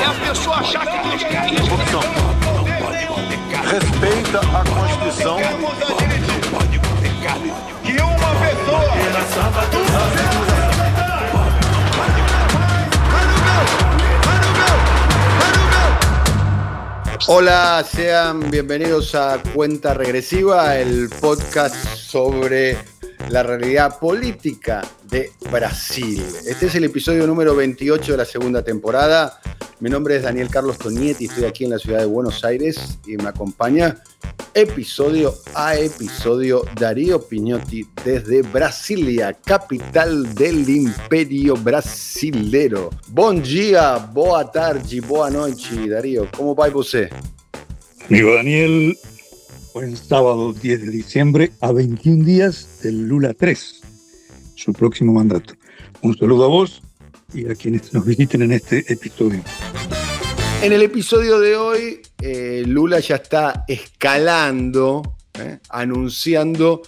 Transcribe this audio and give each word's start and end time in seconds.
É 0.00 0.04
a 0.04 0.28
pessoa 0.28 0.56
achar 0.56 0.86
que 0.86 1.24
quer 1.24 1.52
isso. 1.52 1.68
Corrupção. 1.68 2.00
Respeita 3.70 4.40
a 4.40 4.64
Constituição. 4.64 5.38
que 7.82 7.92
uma 8.02 8.34
pessoa 8.40 8.96
Hola, 17.28 17.82
sean 17.82 18.50
bienvenidos 18.50 19.14
a 19.16 19.40
Cuenta 19.52 19.94
Regresiva, 19.94 20.76
el 20.76 21.10
podcast 21.20 21.76
sobre 21.96 22.78
la 23.28 23.42
realidad 23.42 23.98
política 23.98 24.82
de 25.04 25.30
Brasil. 25.50 26.24
Este 26.46 26.66
es 26.66 26.74
el 26.74 26.84
episodio 26.84 27.26
número 27.26 27.54
28 27.54 28.12
de 28.12 28.18
la 28.18 28.24
segunda 28.24 28.62
temporada. 28.62 29.40
Mi 29.80 29.90
nombre 29.90 30.16
es 30.16 30.22
Daniel 30.22 30.48
Carlos 30.48 30.78
Tonietti, 30.78 31.26
estoy 31.26 31.44
aquí 31.44 31.64
en 31.64 31.70
la 31.70 31.78
ciudad 31.78 32.00
de 32.00 32.06
Buenos 32.06 32.44
Aires 32.44 32.98
y 33.06 33.16
me 33.16 33.28
acompaña 33.28 34.02
episodio 34.54 35.34
a 35.54 35.76
episodio 35.76 36.64
Darío 36.80 37.20
Piñotti 37.20 37.86
desde 38.02 38.40
Brasilia, 38.40 39.34
capital 39.34 40.34
del 40.34 40.66
imperio 40.66 41.56
brasilero. 41.56 42.88
Bom 43.08 43.42
dia, 43.42 43.98
boa 43.98 44.50
tarde, 44.50 45.00
boa 45.02 45.28
noite, 45.28 45.88
Darío. 45.90 46.26
¿Cómo 46.34 46.54
va 46.54 46.70
você? 46.70 47.10
Amigo 48.08 48.34
Daniel, 48.34 48.96
buen 49.76 49.94
sábado 49.94 50.54
10 50.54 50.86
de 50.86 50.90
diciembre 50.90 51.52
a 51.60 51.70
21 51.70 52.24
días 52.24 52.80
del 52.82 53.08
Lula 53.08 53.34
3, 53.34 53.82
su 54.54 54.72
próximo 54.72 55.12
mandato. 55.12 55.52
Un 56.00 56.16
saludo 56.16 56.44
a 56.44 56.48
vos 56.48 56.80
y 57.34 57.46
a 57.46 57.54
quienes 57.54 57.92
nos 57.92 58.06
visiten 58.06 58.40
en 58.40 58.52
este 58.52 58.90
episodio. 58.90 59.42
En 60.62 60.72
el 60.72 60.80
episodio 60.80 61.38
de 61.40 61.56
hoy, 61.56 62.00
eh, 62.22 62.62
Lula 62.66 63.00
ya 63.00 63.16
está 63.16 63.66
escalando, 63.68 65.02
eh, 65.38 65.58
anunciando 65.68 66.80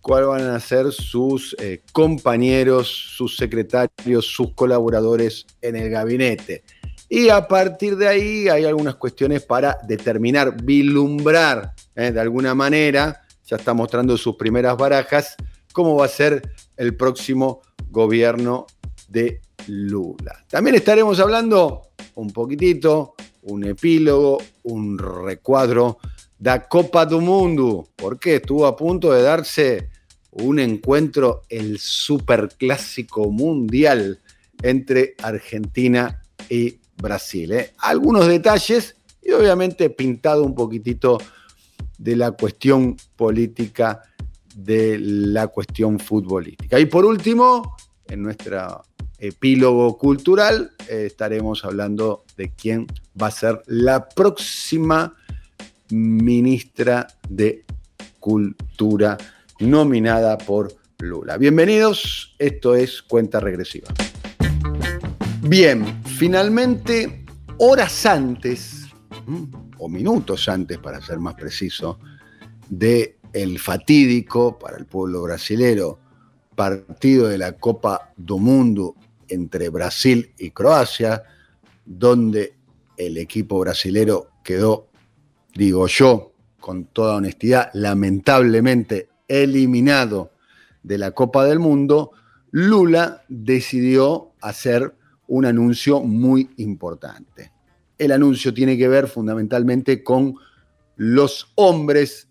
cuáles 0.00 0.28
van 0.28 0.46
a 0.46 0.60
ser 0.60 0.92
sus 0.92 1.54
eh, 1.58 1.82
compañeros, 1.92 2.88
sus 2.88 3.36
secretarios, 3.36 4.24
sus 4.24 4.54
colaboradores 4.54 5.44
en 5.60 5.76
el 5.76 5.90
gabinete. 5.90 6.62
Y 7.12 7.28
a 7.28 7.48
partir 7.48 7.96
de 7.96 8.06
ahí 8.06 8.48
hay 8.48 8.64
algunas 8.64 8.94
cuestiones 8.94 9.42
para 9.42 9.78
determinar, 9.82 10.62
vislumbrar 10.62 11.74
eh, 11.96 12.12
de 12.12 12.20
alguna 12.20 12.54
manera, 12.54 13.22
ya 13.44 13.56
está 13.56 13.74
mostrando 13.74 14.16
sus 14.16 14.36
primeras 14.36 14.76
barajas, 14.76 15.34
cómo 15.72 15.96
va 15.96 16.04
a 16.04 16.08
ser 16.08 16.54
el 16.76 16.94
próximo 16.94 17.62
gobierno 17.90 18.68
de 19.08 19.40
Lula. 19.66 20.44
También 20.48 20.76
estaremos 20.76 21.18
hablando 21.18 21.90
un 22.14 22.30
poquitito, 22.30 23.16
un 23.42 23.64
epílogo, 23.64 24.40
un 24.62 24.96
recuadro 24.96 25.98
da 26.38 26.68
Copa 26.68 27.04
do 27.06 27.20
Mundo, 27.20 27.88
porque 27.96 28.36
estuvo 28.36 28.66
a 28.66 28.76
punto 28.76 29.12
de 29.12 29.22
darse 29.22 29.90
un 30.30 30.60
encuentro, 30.60 31.42
el 31.48 31.80
superclásico 31.80 33.32
mundial 33.32 34.20
entre 34.62 35.16
Argentina 35.20 36.22
y 36.48 36.79
Brasil. 37.00 37.52
¿eh? 37.52 37.72
Algunos 37.78 38.26
detalles 38.26 38.96
y 39.22 39.32
obviamente 39.32 39.90
pintado 39.90 40.44
un 40.44 40.54
poquitito 40.54 41.18
de 41.98 42.16
la 42.16 42.32
cuestión 42.32 42.96
política, 43.16 44.02
de 44.54 44.98
la 44.98 45.48
cuestión 45.48 45.98
futbolística. 45.98 46.78
Y 46.80 46.86
por 46.86 47.04
último, 47.04 47.76
en 48.08 48.22
nuestra 48.22 48.80
epílogo 49.18 49.98
cultural, 49.98 50.72
eh, 50.88 51.04
estaremos 51.06 51.64
hablando 51.64 52.24
de 52.36 52.52
quién 52.52 52.86
va 53.20 53.26
a 53.26 53.30
ser 53.30 53.62
la 53.66 54.08
próxima 54.08 55.14
ministra 55.90 57.06
de 57.28 57.64
Cultura 58.18 59.16
nominada 59.60 60.36
por 60.38 60.74
Lula. 60.98 61.36
Bienvenidos, 61.38 62.34
esto 62.38 62.74
es 62.74 63.02
Cuenta 63.02 63.40
Regresiva. 63.40 63.88
Bien, 65.42 66.02
finalmente, 66.04 67.24
horas 67.56 68.04
antes, 68.04 68.88
o 69.78 69.88
minutos 69.88 70.48
antes 70.50 70.76
para 70.78 71.00
ser 71.00 71.18
más 71.18 71.34
preciso, 71.34 71.98
de 72.68 73.16
el 73.32 73.58
fatídico 73.58 74.58
para 74.58 74.76
el 74.76 74.84
pueblo 74.84 75.22
brasilero 75.22 75.98
partido 76.54 77.28
de 77.28 77.38
la 77.38 77.52
Copa 77.52 78.12
do 78.18 78.36
Mundo 78.36 78.96
entre 79.28 79.70
Brasil 79.70 80.34
y 80.38 80.50
Croacia, 80.50 81.22
donde 81.86 82.54
el 82.98 83.16
equipo 83.16 83.60
brasilero 83.60 84.32
quedó, 84.44 84.88
digo 85.54 85.86
yo, 85.86 86.32
con 86.60 86.84
toda 86.84 87.16
honestidad, 87.16 87.70
lamentablemente 87.72 89.08
eliminado 89.26 90.32
de 90.82 90.98
la 90.98 91.12
Copa 91.12 91.46
del 91.46 91.60
Mundo, 91.60 92.10
Lula 92.50 93.22
decidió 93.28 94.32
hacer 94.42 94.99
un 95.30 95.46
anuncio 95.46 96.00
muy 96.00 96.50
importante. 96.56 97.52
El 97.96 98.10
anuncio 98.10 98.52
tiene 98.52 98.76
que 98.76 98.88
ver 98.88 99.06
fundamentalmente 99.06 100.02
con 100.02 100.34
los 100.96 101.52
hombres, 101.54 102.28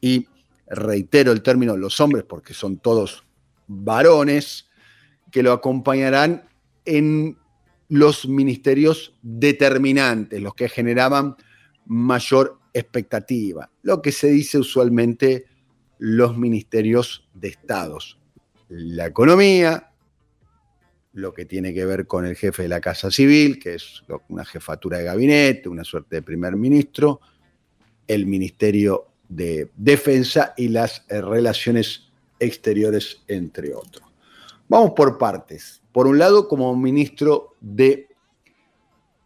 y 0.00 0.28
reitero 0.68 1.32
el 1.32 1.42
término 1.42 1.76
los 1.76 1.98
hombres 2.00 2.24
porque 2.24 2.54
son 2.54 2.78
todos 2.78 3.24
varones, 3.66 4.68
que 5.32 5.42
lo 5.42 5.52
acompañarán 5.52 6.48
en 6.84 7.36
los 7.88 8.28
ministerios 8.28 9.16
determinantes, 9.22 10.40
los 10.40 10.54
que 10.54 10.68
generaban 10.68 11.34
mayor 11.86 12.60
expectativa, 12.72 13.72
lo 13.82 14.00
que 14.00 14.12
se 14.12 14.28
dice 14.28 14.58
usualmente 14.58 15.46
los 15.98 16.38
ministerios 16.38 17.28
de 17.34 17.48
estados. 17.48 18.20
La 18.68 19.06
economía, 19.06 19.93
lo 21.14 21.32
que 21.32 21.44
tiene 21.44 21.72
que 21.72 21.86
ver 21.86 22.06
con 22.06 22.26
el 22.26 22.36
jefe 22.36 22.64
de 22.64 22.68
la 22.68 22.80
Casa 22.80 23.10
Civil, 23.10 23.58
que 23.58 23.74
es 23.74 24.02
una 24.28 24.44
jefatura 24.44 24.98
de 24.98 25.04
gabinete, 25.04 25.68
una 25.68 25.84
suerte 25.84 26.16
de 26.16 26.22
primer 26.22 26.56
ministro, 26.56 27.20
el 28.06 28.26
Ministerio 28.26 29.06
de 29.28 29.70
Defensa 29.76 30.54
y 30.56 30.68
las 30.68 31.04
eh, 31.08 31.20
relaciones 31.20 32.10
exteriores, 32.38 33.22
entre 33.28 33.74
otros. 33.74 34.04
Vamos 34.68 34.92
por 34.96 35.16
partes. 35.16 35.80
Por 35.92 36.08
un 36.08 36.18
lado, 36.18 36.48
como 36.48 36.74
ministro 36.76 37.54
de 37.60 38.08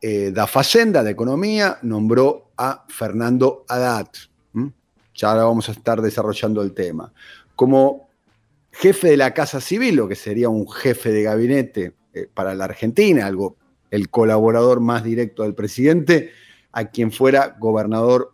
eh, 0.01 0.31
da 0.33 0.47
Facenda, 0.47 1.03
de 1.03 1.11
Economía, 1.11 1.79
nombró 1.83 2.51
a 2.57 2.85
Fernando 2.89 3.65
Haddad. 3.67 4.09
Ya 5.15 5.31
ahora 5.31 5.45
vamos 5.45 5.69
a 5.69 5.73
estar 5.73 6.01
desarrollando 6.01 6.63
el 6.63 6.73
tema. 6.73 7.13
Como 7.57 8.08
jefe 8.81 9.09
de 9.09 9.17
la 9.17 9.35
Casa 9.35 9.61
Civil, 9.61 9.97
lo 9.97 10.09
que 10.09 10.15
sería 10.15 10.49
un 10.49 10.71
jefe 10.71 11.11
de 11.11 11.25
gabinete 11.25 11.95
eh, 12.15 12.29
para 12.33 12.55
la 12.55 12.67
Argentina, 12.67 13.27
algo, 13.27 13.57
el 13.91 14.09
colaborador 14.09 14.79
más 14.79 15.03
directo 15.03 15.43
del 15.43 15.55
presidente, 15.55 16.31
a 16.71 16.85
quien 16.85 17.11
fuera 17.11 17.57
gobernador 17.59 18.33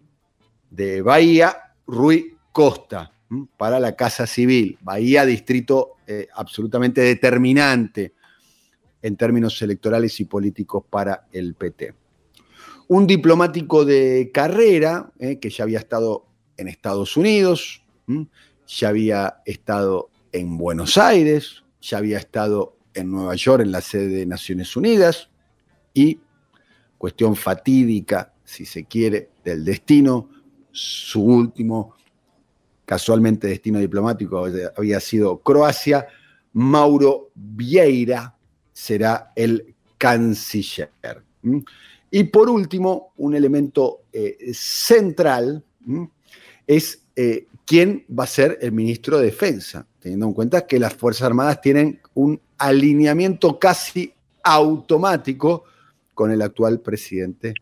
de 0.71 1.01
Bahía, 1.01 1.57
Rui 1.87 2.37
Costa, 2.53 3.11
para 3.57 3.81
la 3.81 3.97
Casa 3.97 4.27
Civil. 4.27 4.77
Bahía, 4.83 5.25
distrito 5.25 5.93
eh, 6.07 6.29
absolutamente 6.35 7.01
determinante 7.01 8.13
en 9.01 9.17
términos 9.17 9.61
electorales 9.63 10.21
y 10.21 10.27
políticos 10.27 10.85
para 10.91 11.27
el 11.33 11.55
PT. 11.55 11.95
Un 12.89 13.07
diplomático 13.07 13.87
de 13.87 14.31
carrera, 14.33 15.11
eh, 15.19 15.39
que 15.39 15.49
ya 15.49 15.65
había 15.65 15.79
estado 15.79 16.27
en 16.59 16.69
Estados 16.69 17.17
Unidos, 17.17 17.83
ya 18.67 18.89
había 18.89 19.39
estado 19.47 20.11
en 20.35 20.59
Buenos 20.59 20.99
Aires, 20.99 21.63
ya 21.81 21.99
había 21.99 22.19
estado 22.19 22.77
en 22.93 23.13
Nueva 23.13 23.37
York 23.37 23.63
en 23.63 23.71
la 23.71 23.81
sede 23.81 24.09
de 24.09 24.27
Naciones 24.27 24.77
Unidas 24.77 25.31
y, 25.95 26.19
cuestión 26.99 27.37
fatídica, 27.37 28.33
si 28.45 28.67
se 28.67 28.85
quiere, 28.85 29.31
del 29.45 29.65
destino, 29.65 30.29
su 30.73 31.23
último, 31.23 31.95
casualmente 32.85 33.47
destino 33.47 33.79
diplomático 33.79 34.45
había 34.77 34.99
sido 34.99 35.39
Croacia, 35.39 36.09
Mauro 36.53 37.31
Vieira 37.35 38.35
será 38.73 39.33
el 39.37 39.77
canciller. 39.97 40.91
Y 42.11 42.25
por 42.25 42.51
último, 42.51 43.13
un 43.19 43.37
elemento 43.37 44.01
eh, 44.13 44.51
central 44.53 45.63
es 46.67 47.03
eh, 47.15 47.47
quién 47.65 48.05
va 48.09 48.25
a 48.25 48.29
ser 48.29 48.59
el 48.61 48.73
ministro 48.73 49.19
de 49.19 49.27
Defensa, 49.27 49.87
teniendo 50.01 50.27
en 50.27 50.33
cuenta 50.33 50.67
que 50.67 50.79
las 50.79 50.95
Fuerzas 50.95 51.23
Armadas 51.23 51.61
tienen 51.61 52.01
un 52.15 52.41
alineamiento 52.59 53.59
casi 53.59 54.13
automático 54.43 55.65
con 56.13 56.31
el 56.31 56.43
actual 56.43 56.81
presidente, 56.81 57.55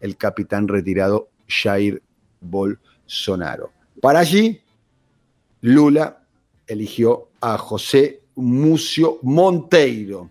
el 0.00 0.16
capitán 0.16 0.68
retirado 0.68 1.28
Jair 1.48 2.02
Bolsonaro. 2.40 3.72
Para 4.00 4.20
allí, 4.20 4.60
Lula 5.60 6.22
eligió 6.66 7.28
a 7.40 7.56
José 7.56 8.22
Mucio 8.34 9.18
Monteiro. 9.22 10.30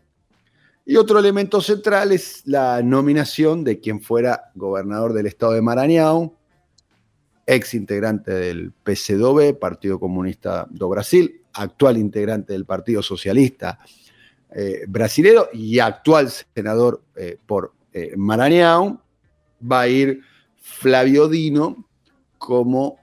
Y 0.85 0.97
otro 0.97 1.17
elemento 1.17 1.61
central 1.61 2.11
es 2.11 2.41
la 2.45 2.81
nominación 2.83 3.63
de 3.63 3.79
quien 3.79 4.01
fuera 4.01 4.51
gobernador 4.53 5.13
del 5.13 5.27
estado 5.27 5.53
de 5.53 5.61
Maranhão, 5.61 6.33
ex 7.45 7.74
integrante 7.74 8.31
del 8.31 8.72
PCdoB, 8.72 9.57
Partido 9.60 10.00
Comunista 10.00 10.68
do 10.69 10.90
Brasil, 10.90 11.42
actual 11.54 11.98
integrante 11.98 12.54
del 12.54 12.66
Partido 12.66 13.01
Socialista 13.01 13.80
eh, 14.56 14.86
Brasilero 14.88 15.50
y 15.51 15.80
actual 15.80 16.30
senador 16.30 17.01
eh, 17.16 17.38
por 17.44 17.74
eh, 17.92 18.13
Maranhão, 18.16 19.01
va 19.60 19.81
a 19.81 19.88
ir 19.88 20.22
Flavio 20.62 21.28
Dino 21.28 21.88
como 22.38 23.00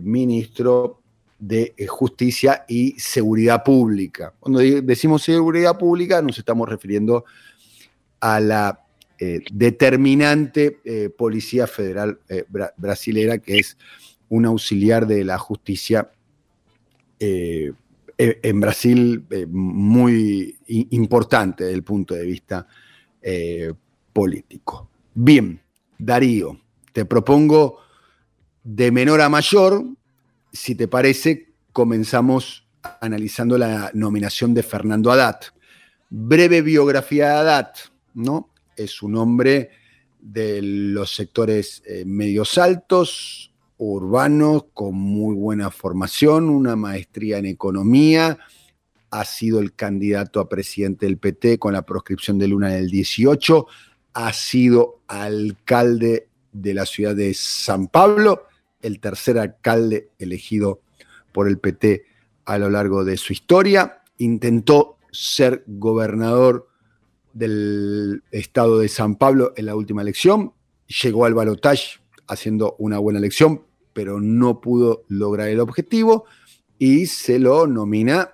ministro 0.00 1.02
de 1.38 1.74
Justicia 1.86 2.64
y 2.66 2.92
Seguridad 2.98 3.62
Pública. 3.62 4.32
Cuando 4.40 4.60
decimos 4.60 5.22
seguridad 5.22 5.76
pública 5.76 6.22
nos 6.22 6.38
estamos 6.38 6.66
refiriendo 6.66 7.26
a 8.20 8.40
la 8.40 8.81
eh, 9.24 9.38
determinante 9.52 10.80
eh, 10.84 11.08
Policía 11.08 11.68
Federal 11.68 12.18
eh, 12.28 12.44
Brasilera, 12.76 13.38
que 13.38 13.60
es 13.60 13.78
un 14.28 14.46
auxiliar 14.46 15.06
de 15.06 15.22
la 15.22 15.38
justicia 15.38 16.10
e, 17.20 17.72
en 18.18 18.60
Brasil 18.60 19.24
muy 19.48 20.56
importante 20.66 21.62
desde 21.62 21.76
el 21.76 21.84
punto 21.84 22.14
de 22.14 22.24
vista 22.24 22.66
político. 24.12 24.88
Bien, 25.14 25.60
Darío, 25.98 26.58
te 26.92 27.04
propongo 27.04 27.78
de 28.64 28.90
menor 28.90 29.20
a 29.20 29.28
mayor, 29.28 29.84
si 30.52 30.74
te 30.74 30.88
parece, 30.88 31.52
comenzamos 31.72 32.66
analizando 33.00 33.56
la 33.56 33.92
nominación 33.94 34.52
de 34.52 34.64
Fernando 34.64 35.12
Haddad. 35.12 35.38
Breve 36.10 36.60
biografía 36.60 37.28
de 37.28 37.34
Haddad, 37.34 37.72
¿no? 38.14 38.51
Es 38.76 39.02
un 39.02 39.16
hombre 39.16 39.70
de 40.20 40.60
los 40.62 41.14
sectores 41.14 41.82
eh, 41.86 42.04
medios 42.06 42.56
altos, 42.58 43.52
urbanos, 43.76 44.66
con 44.72 44.94
muy 44.94 45.34
buena 45.34 45.70
formación, 45.70 46.48
una 46.48 46.76
maestría 46.76 47.38
en 47.38 47.46
economía, 47.46 48.38
ha 49.10 49.24
sido 49.24 49.58
el 49.58 49.74
candidato 49.74 50.40
a 50.40 50.48
presidente 50.48 51.06
del 51.06 51.18
PT 51.18 51.58
con 51.58 51.74
la 51.74 51.82
proscripción 51.82 52.38
de 52.38 52.48
Luna 52.48 52.72
en 52.74 52.84
el 52.84 52.90
18, 52.90 53.66
ha 54.14 54.32
sido 54.32 55.00
alcalde 55.08 56.28
de 56.52 56.74
la 56.74 56.86
ciudad 56.86 57.16
de 57.16 57.34
San 57.34 57.88
Pablo, 57.88 58.46
el 58.80 59.00
tercer 59.00 59.38
alcalde 59.38 60.10
elegido 60.18 60.80
por 61.32 61.48
el 61.48 61.58
PT 61.58 62.04
a 62.44 62.58
lo 62.58 62.70
largo 62.70 63.04
de 63.04 63.16
su 63.16 63.32
historia, 63.32 64.02
intentó 64.18 64.98
ser 65.10 65.64
gobernador 65.66 66.68
del 67.32 68.22
estado 68.30 68.78
de 68.78 68.88
San 68.88 69.16
Pablo 69.16 69.52
en 69.56 69.66
la 69.66 69.76
última 69.76 70.02
elección. 70.02 70.52
Llegó 71.02 71.24
al 71.24 71.34
balotaje 71.34 72.00
haciendo 72.26 72.76
una 72.78 72.98
buena 72.98 73.18
elección, 73.18 73.64
pero 73.92 74.20
no 74.20 74.60
pudo 74.60 75.04
lograr 75.08 75.48
el 75.48 75.60
objetivo 75.60 76.24
y 76.78 77.06
se 77.06 77.38
lo 77.38 77.66
nomina 77.66 78.32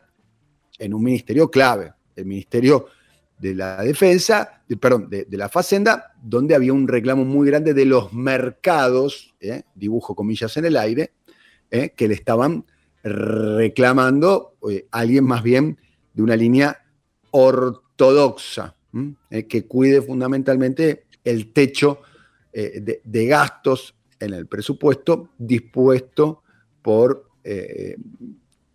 en 0.79 0.95
un 0.95 1.03
ministerio 1.03 1.51
clave, 1.51 1.93
el 2.17 2.27
Ministerio 2.27 2.87
de 3.39 3.55
la 3.55 3.83
Defensa, 3.83 4.63
perdón, 4.81 5.09
de, 5.11 5.27
la 5.31 5.49
Facenda, 5.49 6.15
donde 6.23 6.55
había 6.55 6.73
un 6.73 6.89
reclamo 6.89 7.25
muy 7.25 7.47
grande 7.47 7.75
de 7.75 7.85
los 7.85 8.13
mercados, 8.13 9.35
¿eh? 9.41 9.63
dibujo 9.75 10.15
comillas 10.15 10.57
en 10.57 10.65
el 10.65 10.77
aire, 10.77 11.13
¿eh? 11.71 11.91
que 11.97 12.09
le 12.09 12.15
estaban 12.15 12.65
reclamando 13.03 14.57
eh, 14.71 14.87
alguien 14.91 15.25
más 15.25 15.43
bien 15.43 15.79
de 16.15 16.23
una 16.23 16.37
línea 16.37 16.85
ortodoxa, 17.31 18.77
eh, 19.31 19.47
que 19.47 19.65
cuide 19.65 20.03
fundamentalmente 20.03 21.05
el 21.25 21.53
techo 21.53 22.01
eh, 22.53 23.01
de, 23.05 23.27
gastos 23.27 23.95
en 24.21 24.35
el 24.35 24.47
presupuesto 24.47 25.31
dispuesto 25.39 26.43
por 26.83 27.29
eh, 27.45 27.97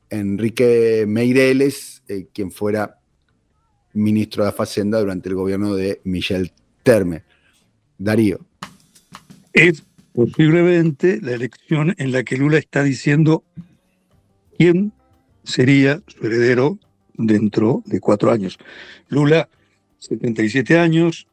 Enrique 0.10 1.06
Meireles, 1.08 2.04
quien 2.34 2.52
fuera 2.52 3.00
ministro 3.94 4.44
de 4.44 4.50
la 4.50 4.56
Facenda 4.56 5.00
durante 5.00 5.30
el 5.30 5.36
gobierno 5.36 5.76
de 5.76 6.02
Michel 6.04 6.52
Terme. 6.84 7.24
Darío. 7.98 8.40
Es 9.54 9.84
posiblemente 10.14 11.20
la 11.22 11.34
elección 11.34 11.96
en 11.98 12.12
la 12.12 12.24
que 12.24 12.38
Lula 12.38 12.58
está 12.58 12.84
diciendo 12.84 13.44
quién 14.58 14.94
sería 15.44 16.02
su 16.08 16.26
heredero 16.26 16.80
dentro 17.16 17.84
de 17.86 18.00
cuatro 18.00 18.32
años. 18.32 18.58
Lula 19.10 19.50
77 20.04 20.78
años, 20.78 21.28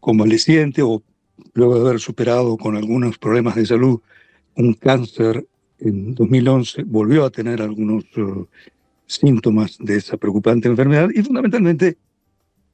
convaleciente 0.00 0.82
o 0.82 1.02
luego 1.54 1.74
de 1.74 1.88
haber 1.88 2.00
superado 2.00 2.56
con 2.56 2.76
algunos 2.76 3.18
problemas 3.18 3.56
de 3.56 3.66
salud 3.66 4.00
un 4.56 4.74
cáncer 4.74 5.46
en 5.80 6.14
2011, 6.14 6.84
volvió 6.84 7.24
a 7.24 7.30
tener 7.30 7.60
algunos 7.62 8.04
uh, 8.16 8.46
síntomas 9.06 9.76
de 9.80 9.96
esa 9.96 10.16
preocupante 10.16 10.68
enfermedad 10.68 11.08
y 11.12 11.22
fundamentalmente 11.22 11.96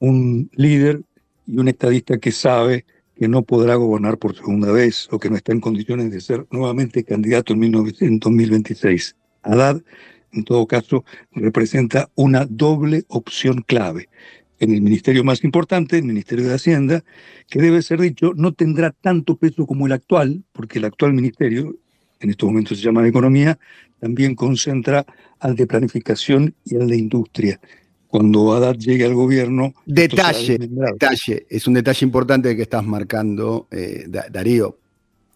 un 0.00 0.50
líder 0.54 1.02
y 1.46 1.58
un 1.58 1.68
estadista 1.68 2.18
que 2.18 2.32
sabe 2.32 2.84
que 3.16 3.28
no 3.28 3.42
podrá 3.42 3.76
gobernar 3.76 4.18
por 4.18 4.36
segunda 4.36 4.70
vez 4.70 5.08
o 5.10 5.18
que 5.18 5.30
no 5.30 5.36
está 5.36 5.52
en 5.52 5.60
condiciones 5.60 6.10
de 6.10 6.20
ser 6.20 6.46
nuevamente 6.50 7.04
candidato 7.04 7.54
en 7.54 8.18
2026. 8.18 9.16
Haddad, 9.42 9.82
en 10.32 10.44
todo 10.44 10.66
caso, 10.66 11.04
representa 11.32 12.10
una 12.14 12.44
doble 12.44 13.04
opción 13.08 13.64
clave 13.66 14.08
en 14.58 14.72
el 14.72 14.82
ministerio 14.82 15.24
más 15.24 15.44
importante, 15.44 15.98
el 15.98 16.04
Ministerio 16.04 16.46
de 16.46 16.54
Hacienda, 16.54 17.04
que 17.48 17.60
debe 17.60 17.82
ser 17.82 18.00
dicho, 18.00 18.32
no 18.34 18.52
tendrá 18.52 18.90
tanto 18.90 19.36
peso 19.36 19.66
como 19.66 19.86
el 19.86 19.92
actual, 19.92 20.42
porque 20.52 20.78
el 20.78 20.84
actual 20.84 21.12
ministerio, 21.12 21.76
en 22.20 22.30
estos 22.30 22.48
momentos 22.48 22.78
se 22.78 22.84
llama 22.84 23.02
de 23.02 23.08
Economía, 23.08 23.58
también 24.00 24.34
concentra 24.34 25.06
al 25.40 25.54
de 25.54 25.66
Planificación 25.66 26.54
y 26.64 26.76
al 26.76 26.88
de 26.88 26.96
Industria. 26.96 27.60
Cuando 28.08 28.52
Haddad 28.54 28.76
llegue 28.76 29.04
al 29.04 29.14
gobierno... 29.14 29.74
Detalle, 29.84 30.58
detalle, 30.58 31.46
es 31.48 31.66
un 31.66 31.74
detalle 31.74 32.06
importante 32.06 32.56
que 32.56 32.62
estás 32.62 32.84
marcando, 32.84 33.68
eh, 33.70 34.06
Darío, 34.08 34.78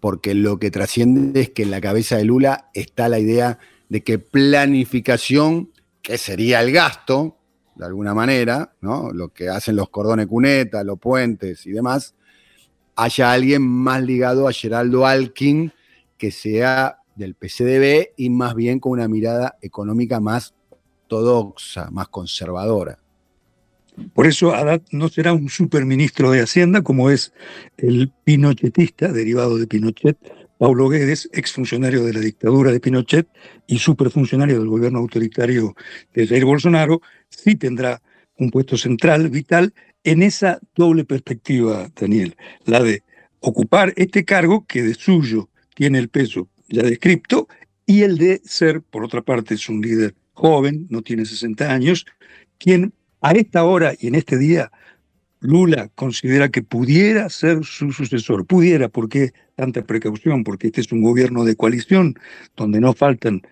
porque 0.01 0.35
lo 0.35 0.59
que 0.59 0.71
trasciende 0.71 1.43
es 1.43 1.51
que 1.51 1.63
en 1.63 1.71
la 1.71 1.81
cabeza 1.81 2.17
de 2.17 2.25
Lula 2.25 2.71
está 2.75 3.09
la 3.09 3.21
idea 3.21 3.59
de 3.89 4.03
que 4.03 4.19
planificación, 4.19 5.71
que 6.01 6.19
sería 6.19 6.61
el 6.61 6.73
gasto, 6.73 7.37
de 7.75 7.87
alguna 7.87 8.15
manera, 8.15 8.73
¿no? 8.81 9.13
lo 9.13 9.29
que 9.29 9.49
hacen 9.49 9.77
los 9.77 9.89
cordones 9.89 10.27
cuneta, 10.27 10.85
los 10.85 10.99
puentes 10.99 11.67
y 11.67 11.73
demás, 11.73 12.15
haya 12.97 13.33
alguien 13.33 13.63
más 13.63 14.03
ligado 14.03 14.49
a 14.49 14.53
Geraldo 14.53 15.07
Alkin 15.07 15.73
que 16.19 16.31
sea 16.31 16.99
del 17.17 17.35
PCDB 17.35 18.11
y 18.17 18.31
más 18.31 18.55
bien 18.55 18.81
con 18.81 18.93
una 18.93 19.09
mirada 19.09 19.57
económica 19.61 20.21
más 20.21 20.55
ortodoxa, 21.13 21.91
más 21.91 22.09
conservadora. 22.09 22.99
Por 24.15 24.27
eso 24.27 24.55
Haddad 24.55 24.81
no 24.91 25.09
será 25.09 25.35
un 25.35 25.51
superministro 25.51 26.31
de 26.31 26.41
Hacienda 26.41 26.83
como 26.83 27.11
es 27.11 27.33
el 27.77 28.11
pinochetista, 28.25 29.13
derivado 29.13 29.59
de 29.59 29.67
Pinochet, 29.67 30.17
Paulo 30.63 30.89
Guedes, 30.89 31.29
exfuncionario 31.33 32.05
de 32.05 32.13
la 32.13 32.21
dictadura 32.21 32.71
de 32.71 32.79
Pinochet 32.79 33.27
y 33.67 33.79
superfuncionario 33.81 34.61
del 34.61 34.69
gobierno 34.69 35.01
autoritario 35.01 35.75
de 36.15 36.25
Jair 36.25 36.45
Bolsonaro, 36.45 37.03
sí 37.31 37.57
tendrá 37.57 38.01
un 38.39 38.53
puesto 38.53 38.77
central, 38.77 39.29
vital, 39.29 39.75
en 40.05 40.23
esa 40.23 40.61
doble 40.77 41.05
perspectiva, 41.05 41.91
Daniel, 42.01 42.37
la 42.65 42.81
de 42.81 43.03
ocupar 43.41 43.93
este 43.97 44.25
cargo 44.25 44.65
que 44.65 44.85
de 44.85 44.95
suyo 44.95 45.49
tiene 45.75 45.99
el 45.99 46.09
peso 46.09 46.49
ya 46.69 46.85
descripto 46.85 47.49
y 47.85 48.03
el 48.03 48.17
de 48.17 48.41
ser, 48.45 48.83
por 48.83 49.03
otra 49.03 49.23
parte, 49.23 49.55
es 49.55 49.69
un 49.69 49.81
líder 49.81 50.15
joven, 50.33 50.87
no 50.91 51.03
tiene 51.03 51.25
60 51.25 51.73
años, 51.73 52.07
quien 52.59 52.93
a 53.21 53.33
esta 53.33 53.65
hora 53.65 53.95
y 53.99 54.07
en 54.07 54.15
este 54.15 54.39
día 54.39 54.71
Lula 55.43 55.91
considera 55.97 56.51
que 56.51 56.63
pudiera 56.63 57.29
ser 57.29 57.65
su 57.65 57.91
sucesor. 57.91 58.47
Pudiera, 58.47 58.89
porque 58.89 59.33
tanta 59.63 59.83
precaución, 59.83 60.43
porque 60.43 60.67
este 60.67 60.81
es 60.81 60.91
un 60.91 61.03
gobierno 61.03 61.45
de 61.45 61.55
coalición 61.55 62.19
donde 62.57 62.81
no 62.81 62.95
faltan 62.95 63.43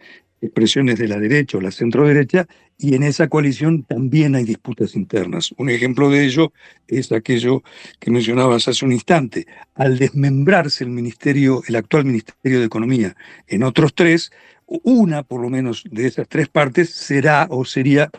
expresiones 0.40 0.98
de 0.98 1.06
la 1.06 1.20
derecha 1.20 1.56
o 1.56 1.60
la 1.60 1.70
centro 1.70 2.04
derecha 2.04 2.48
y 2.78 2.96
en 2.96 3.04
esa 3.04 3.28
coalición 3.28 3.84
también 3.84 4.34
hay 4.34 4.42
disputas 4.42 4.96
internas. 4.96 5.54
Un 5.56 5.70
ejemplo 5.70 6.10
de 6.10 6.24
ello 6.24 6.52
es 6.88 7.12
aquello 7.12 7.62
que 8.00 8.10
mencionabas 8.10 8.66
hace 8.66 8.84
un 8.84 8.90
instante. 8.90 9.46
Al 9.76 9.98
desmembrarse 9.98 10.82
el 10.82 10.90
ministerio, 10.90 11.62
el 11.68 11.76
actual 11.76 12.06
Ministerio 12.06 12.58
de 12.58 12.66
Economía 12.66 13.14
en 13.46 13.62
otros 13.62 13.94
tres, 13.94 14.32
una 14.66 15.22
por 15.22 15.40
lo 15.40 15.48
menos 15.48 15.84
de 15.88 16.08
esas 16.08 16.26
tres 16.26 16.48
partes 16.48 16.90
será 16.90 17.46
o 17.50 17.64
sería 17.64 18.10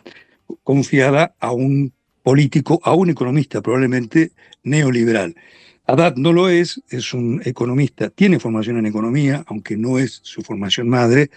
confiada 0.62 1.34
a 1.40 1.52
un 1.52 1.92
político, 2.22 2.80
a 2.84 2.94
un 2.94 3.10
economista 3.10 3.60
probablemente 3.60 4.30
neoliberal. 4.62 5.34
Haddad 5.92 6.16
no 6.16 6.32
lo 6.32 6.48
es, 6.48 6.80
es 6.88 7.12
un 7.12 7.42
economista, 7.44 8.08
tiene 8.08 8.40
formación 8.40 8.78
en 8.78 8.86
economía, 8.86 9.44
aunque 9.46 9.76
no 9.76 9.98
es 9.98 10.20
su 10.22 10.40
formación 10.40 10.88
madre, 10.88 11.28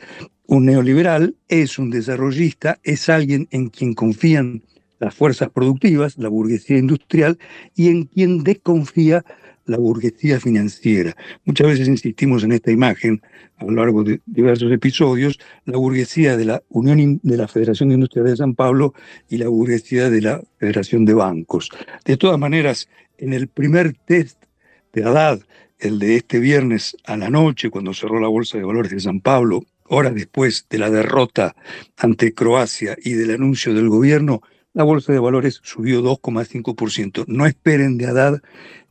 un 0.48 0.66
neoliberal, 0.66 1.36
es 1.50 1.78
un 1.78 1.90
desarrollista, 1.90 2.80
es 2.82 3.10
alguien 3.10 3.50
en 3.52 3.68
quien 3.68 3.94
confían 3.94 4.64
las 5.00 5.14
fuerzas 5.14 5.50
productivas, 5.50 6.18
la 6.18 6.30
burguesía 6.30 6.78
industrial, 6.78 7.38
y 7.76 7.90
en 7.90 8.06
quien 8.06 8.46
desconfía 8.46 9.26
la 9.66 9.76
burguesía 9.76 10.40
financiera. 10.40 11.18
Muchas 11.44 11.68
veces 11.68 11.90
insistimos 11.90 12.46
en 12.46 12.54
esta 12.54 12.72
imagen 12.72 13.22
a 13.58 13.66
lo 13.66 13.72
largo 13.72 14.06
de 14.06 14.22
diversos 14.26 14.72
episodios, 14.72 15.38
la 15.66 15.78
burguesía 15.78 16.38
de 16.38 16.46
la 16.46 16.64
Unión 16.70 17.20
de 17.24 17.36
la 17.36 17.50
Federación 17.50 17.90
de 17.90 18.24
de 18.24 18.38
San 18.38 18.56
Pablo 18.56 18.94
y 19.30 19.36
la 19.36 19.50
burguesía 19.50 20.10
de 20.10 20.22
la 20.22 20.42
Federación 20.60 21.04
de 21.04 21.14
Bancos. 21.14 21.72
De 22.06 22.16
todas 22.16 22.40
maneras, 22.40 22.88
en 23.18 23.34
el 23.34 23.48
primer 23.48 23.94
test 24.06 24.45
de 24.96 25.04
Haddad, 25.04 25.42
el 25.78 26.00
de 26.00 26.16
este 26.16 26.40
viernes 26.40 26.96
a 27.04 27.18
la 27.18 27.30
noche, 27.30 27.70
cuando 27.70 27.94
cerró 27.94 28.20
la 28.20 28.30
Bolsa 28.30 28.58
de 28.58 28.64
Valores 28.64 28.92
de 28.92 29.02
San 29.02 29.20
Pablo, 29.20 29.64
horas 29.84 30.16
después 30.16 30.66
de 30.70 30.80
la 30.80 30.90
derrota 30.90 31.56
ante 31.98 32.34
Croacia 32.34 32.98
y 33.04 33.12
del 33.12 33.32
anuncio 33.32 33.74
del 33.74 33.90
gobierno, 33.90 34.42
la 34.74 34.84
Bolsa 34.84 35.12
de 35.12 35.20
Valores 35.20 35.60
subió 35.64 36.02
2,5%. 36.02 37.26
No 37.28 37.46
esperen 37.46 37.98
de 37.98 38.08
Haddad 38.08 38.42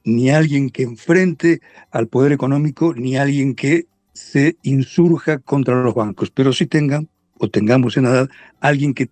ni 0.05 0.31
alguien 0.31 0.69
que 0.69 0.83
enfrente 0.83 1.63
al 1.91 2.09
poder 2.09 2.33
económico, 2.33 2.95
ni 2.95 3.17
alguien 3.17 3.55
que 3.55 3.87
se 4.13 4.59
insurja 4.63 5.39
contra 5.39 5.83
los 5.83 5.95
bancos, 5.95 6.31
pero 6.31 6.53
sí 6.53 6.67
tengan 6.67 7.09
o 7.39 7.49
tengamos 7.49 7.97
en 7.97 8.07
Haddad 8.07 8.29
alguien 8.61 8.93
que 8.93 9.09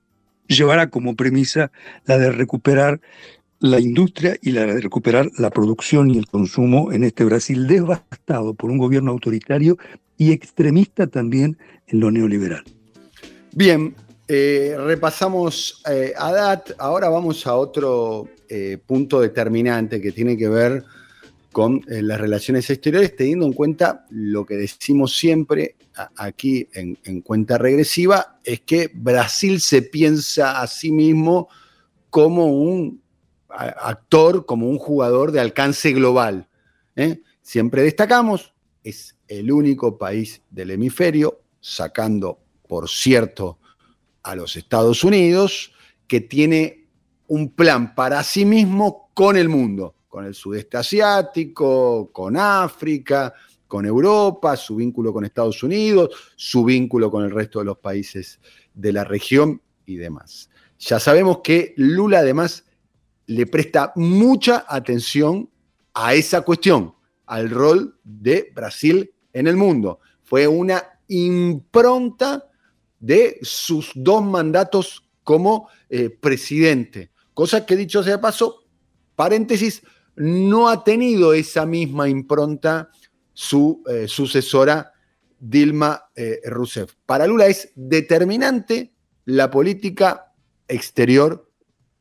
llevará 0.47 0.91
como 0.91 1.17
premisa 1.17 1.73
la 2.05 2.19
de 2.19 2.31
recuperar 2.31 3.01
la 3.63 3.79
industria 3.79 4.37
y 4.43 4.51
la 4.51 4.67
de 4.67 4.81
recuperar 4.81 5.31
la 5.39 5.49
producción 5.51 6.11
y 6.11 6.19
el 6.19 6.27
consumo 6.27 6.91
en 6.91 7.05
este 7.05 7.25
Brasil 7.25 7.69
devastado 7.69 8.55
por 8.55 8.71
un 8.71 8.79
gobierno 8.79 9.13
autoritario 9.13 9.79
y 10.19 10.33
extremista 10.33 11.07
también 11.07 11.57
en 11.87 12.01
lo 12.01 12.11
neoliberal. 12.11 12.65
Bien, 13.53 13.95
eh, 14.27 14.75
repasamos 14.79 15.81
eh, 15.89 16.13
a 16.19 16.33
DAT, 16.33 16.73
ahora 16.79 17.09
vamos 17.09 17.47
a 17.47 17.55
otro 17.55 18.29
eh, 18.49 18.79
punto 18.85 19.21
determinante 19.21 20.01
que 20.01 20.11
tiene 20.11 20.37
que 20.37 20.49
ver 20.49 20.83
con 21.53 21.83
las 21.87 22.19
relaciones 22.19 22.69
exteriores, 22.71 23.15
teniendo 23.15 23.45
en 23.45 23.53
cuenta 23.53 24.07
lo 24.09 24.47
que 24.47 24.57
decimos 24.57 25.15
siempre 25.15 25.77
aquí 26.17 26.67
en 26.73 27.21
cuenta 27.21 27.59
regresiva, 27.59 28.39
es 28.43 28.63
que 28.63 28.91
Brasil 28.95 29.61
se 29.61 29.83
piensa 29.83 30.63
a 30.63 30.67
sí 30.67 30.91
mismo 30.91 31.51
como 32.09 32.47
un 32.47 33.02
actor, 33.53 34.47
como 34.47 34.69
un 34.69 34.79
jugador 34.79 35.33
de 35.33 35.41
alcance 35.41 35.93
global. 35.93 36.49
¿eh? 36.97 37.21
Siempre 37.43 37.83
destacamos, 37.83 38.55
es 38.83 39.17
el 39.29 39.51
único 39.53 39.99
país 39.99 40.43
del 40.51 40.71
hemisferio, 40.73 41.43
sacando, 41.61 42.41
por 42.67 42.89
cierto, 42.89 43.59
a 44.23 44.35
los 44.35 44.57
Estados 44.57 45.05
Unidos, 45.05 45.73
que 46.07 46.21
tiene 46.21 46.89
un 47.29 47.51
plan 47.51 47.95
para 47.95 48.23
sí 48.23 48.45
mismo 48.45 49.11
con 49.15 49.37
el 49.37 49.49
mundo, 49.49 49.95
con 50.09 50.25
el 50.25 50.35
sudeste 50.35 50.77
asiático, 50.77 52.11
con 52.13 52.37
África, 52.37 53.33
con 53.67 53.87
Europa, 53.87 54.57
su 54.57 54.77
vínculo 54.77 55.13
con 55.13 55.25
Estados 55.25 55.63
Unidos, 55.63 56.11
su 56.37 56.65
vínculo 56.65 57.11
con 57.11 57.25
el 57.25 57.31
resto 57.31 57.61
de 57.61 57.65
los 57.65 57.79
países 57.79 58.39
de 58.75 58.93
la 58.93 59.05
región 59.05 59.63
y 59.87 59.97
demás. 59.97 60.51
Ya 60.79 61.01
sabemos 61.01 61.39
que 61.43 61.73
Lula 61.77 62.19
además 62.19 62.65
le 63.35 63.47
presta 63.47 63.93
mucha 63.97 64.65
atención 64.69 65.49
a 65.95 66.15
esa 66.15 66.43
cuestión, 66.43 66.95
al 67.27 67.51
rol 67.51 67.99
de 68.05 68.53
Brasil 68.55 69.13
en 69.33 69.47
el 69.47 69.57
mundo. 69.57 70.01
Fue 70.23 70.47
una 70.47 70.83
impronta 71.09 72.49
de 72.99 73.39
sus 73.43 73.91
dos 73.95 74.23
mandatos 74.23 75.09
como 75.25 75.69
eh, 75.89 76.11
presidente, 76.11 77.11
cosa 77.35 77.65
que 77.65 77.77
dicho 77.77 78.03
sea 78.03 78.21
paso, 78.21 78.65
paréntesis, 79.17 79.83
no 80.15 80.69
ha 80.69 80.85
tenido 80.85 81.33
esa 81.33 81.65
misma 81.65 82.09
impronta 82.09 82.91
su 83.33 83.83
eh, 83.89 84.07
sucesora 84.09 84.93
Dilma 85.39 86.11
eh, 86.15 86.41
Rousseff. 86.45 86.95
Para 87.07 87.27
Lula 87.27 87.47
es 87.47 87.73
determinante 87.75 88.93
la 89.25 89.51
política 89.51 90.33
exterior 90.69 91.51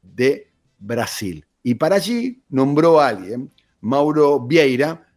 de 0.01 0.50
Brasil. 0.81 1.45
Y 1.63 1.75
para 1.75 1.95
allí 1.95 2.43
nombró 2.49 2.99
a 2.99 3.07
alguien, 3.07 3.51
Mauro 3.79 4.39
Vieira, 4.39 5.07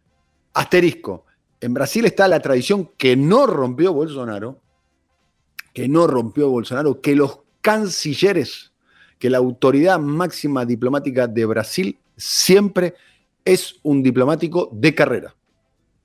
asterisco. 0.53 1.25
En 1.59 1.73
Brasil 1.73 2.05
está 2.05 2.27
la 2.27 2.39
tradición 2.39 2.91
que 2.97 3.15
no 3.15 3.47
rompió 3.47 3.91
Bolsonaro, 3.91 4.61
que 5.73 5.87
no 5.87 6.07
rompió 6.07 6.49
Bolsonaro, 6.49 7.01
que 7.01 7.15
los 7.15 7.39
cancilleres, 7.61 8.71
que 9.19 9.29
la 9.29 9.39
autoridad 9.39 9.99
máxima 9.99 10.65
diplomática 10.65 11.27
de 11.27 11.45
Brasil 11.45 11.99
siempre 12.15 12.93
es 13.43 13.75
un 13.83 14.03
diplomático 14.03 14.69
de 14.71 14.93
carrera. 14.93 15.35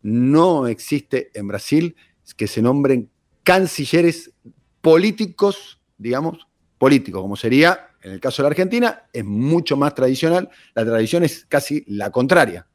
No 0.02 0.67
existe 0.67 1.31
en 1.35 1.49
Brasil 1.49 1.95
que 2.37 2.47
se 2.47 2.62
nombren 2.62 3.11
cancilleres 3.43 4.33
políticos, 4.81 5.81
digamos, 5.99 6.47
políticos, 6.79 7.21
como 7.21 7.37
sería 7.37 7.89
en 8.02 8.12
el 8.12 8.21
caso 8.21 8.42
de 8.42 8.45
la 8.45 8.50
Argentina 8.50 9.04
es 9.12 9.25
mucho 9.25 9.76
más 9.76 9.95
tradicional. 9.95 10.49
La 10.75 10.85
tradición 10.85 11.23
es 11.23 11.45
casi 11.47 11.85
la 11.87 12.11
contraria. 12.11 12.66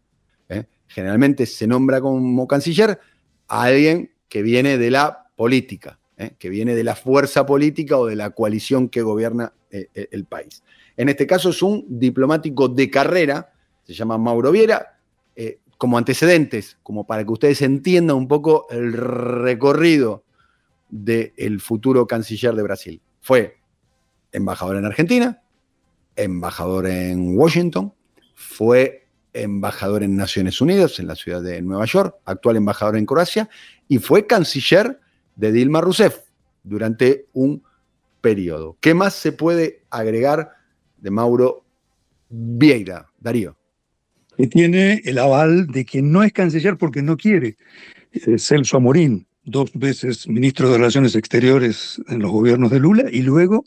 ¿eh? 0.49 0.65
Generalmente 0.87 1.45
se 1.45 1.67
nombra 1.67 1.99
como 1.99 2.47
canciller 2.47 2.99
a 3.47 3.63
alguien 3.63 4.11
que 4.29 4.43
viene 4.43 4.77
de 4.77 4.91
la 4.91 5.27
política, 5.35 5.99
¿eh? 6.17 6.35
que 6.37 6.49
viene 6.49 6.75
de 6.75 6.83
la 6.83 6.95
fuerza 6.95 7.45
política 7.45 7.97
o 7.97 8.05
de 8.05 8.15
la 8.15 8.31
coalición 8.31 8.89
que 8.89 9.01
gobierna 9.01 9.53
eh, 9.71 9.87
el 10.11 10.25
país. 10.25 10.63
En 10.95 11.09
este 11.09 11.25
caso 11.25 11.49
es 11.49 11.61
un 11.61 11.85
diplomático 11.87 12.69
de 12.69 12.89
carrera, 12.89 13.51
se 13.83 13.93
llama 13.93 14.17
Mauro 14.17 14.51
Viera, 14.51 14.91
como 15.77 15.97
antecedentes, 15.97 16.77
como 16.83 17.05
para 17.05 17.25
que 17.25 17.33
ustedes 17.33 17.61
entiendan 17.61 18.15
un 18.15 18.29
poco 18.29 18.65
el 18.69 18.93
recorrido 18.93 20.23
del 20.89 21.59
futuro 21.59 22.07
canciller 22.07 22.55
de 22.55 22.63
Brasil. 22.63 23.01
Fue 23.19 23.57
embajador 24.35 24.77
en 24.77 24.85
Argentina, 24.85 25.41
embajador 26.15 26.87
en 26.87 27.37
Washington, 27.37 27.93
fue 28.35 29.07
embajador 29.33 30.03
en 30.03 30.15
Naciones 30.15 30.61
Unidas, 30.61 30.99
en 30.99 31.07
la 31.07 31.15
ciudad 31.15 31.41
de 31.41 31.61
Nueva 31.61 31.85
York, 31.85 32.15
actual 32.25 32.57
embajador 32.57 32.97
en 32.97 33.05
Croacia, 33.05 33.49
y 33.87 33.97
fue 33.99 34.25
canciller 34.27 34.99
de 35.35 35.51
Dilma 35.51 35.81
Rousseff 35.81 36.19
durante 36.63 37.25
un 37.33 37.63
periodo. 38.21 38.77
¿Qué 38.79 38.93
más 38.93 39.13
se 39.13 39.31
puede 39.31 39.83
agregar 39.89 40.51
de 40.97 41.11
Mauro 41.11 41.65
Vieira, 42.29 43.07
Darío? 43.19 43.57
Que 44.37 44.47
tiene 44.47 45.01
el 45.05 45.17
aval 45.17 45.67
de 45.67 45.85
que 45.85 46.01
no 46.01 46.23
es 46.23 46.33
canciller 46.33 46.77
porque 46.77 47.01
no 47.01 47.17
quiere. 47.17 47.57
Celso 48.37 48.77
Amorín, 48.77 49.27
dos 49.43 49.71
veces 49.73 50.27
ministro 50.27 50.69
de 50.69 50.77
Relaciones 50.77 51.15
Exteriores 51.15 52.01
en 52.07 52.19
los 52.19 52.31
gobiernos 52.31 52.71
de 52.71 52.79
Lula 52.79 53.05
y 53.11 53.21
luego 53.21 53.65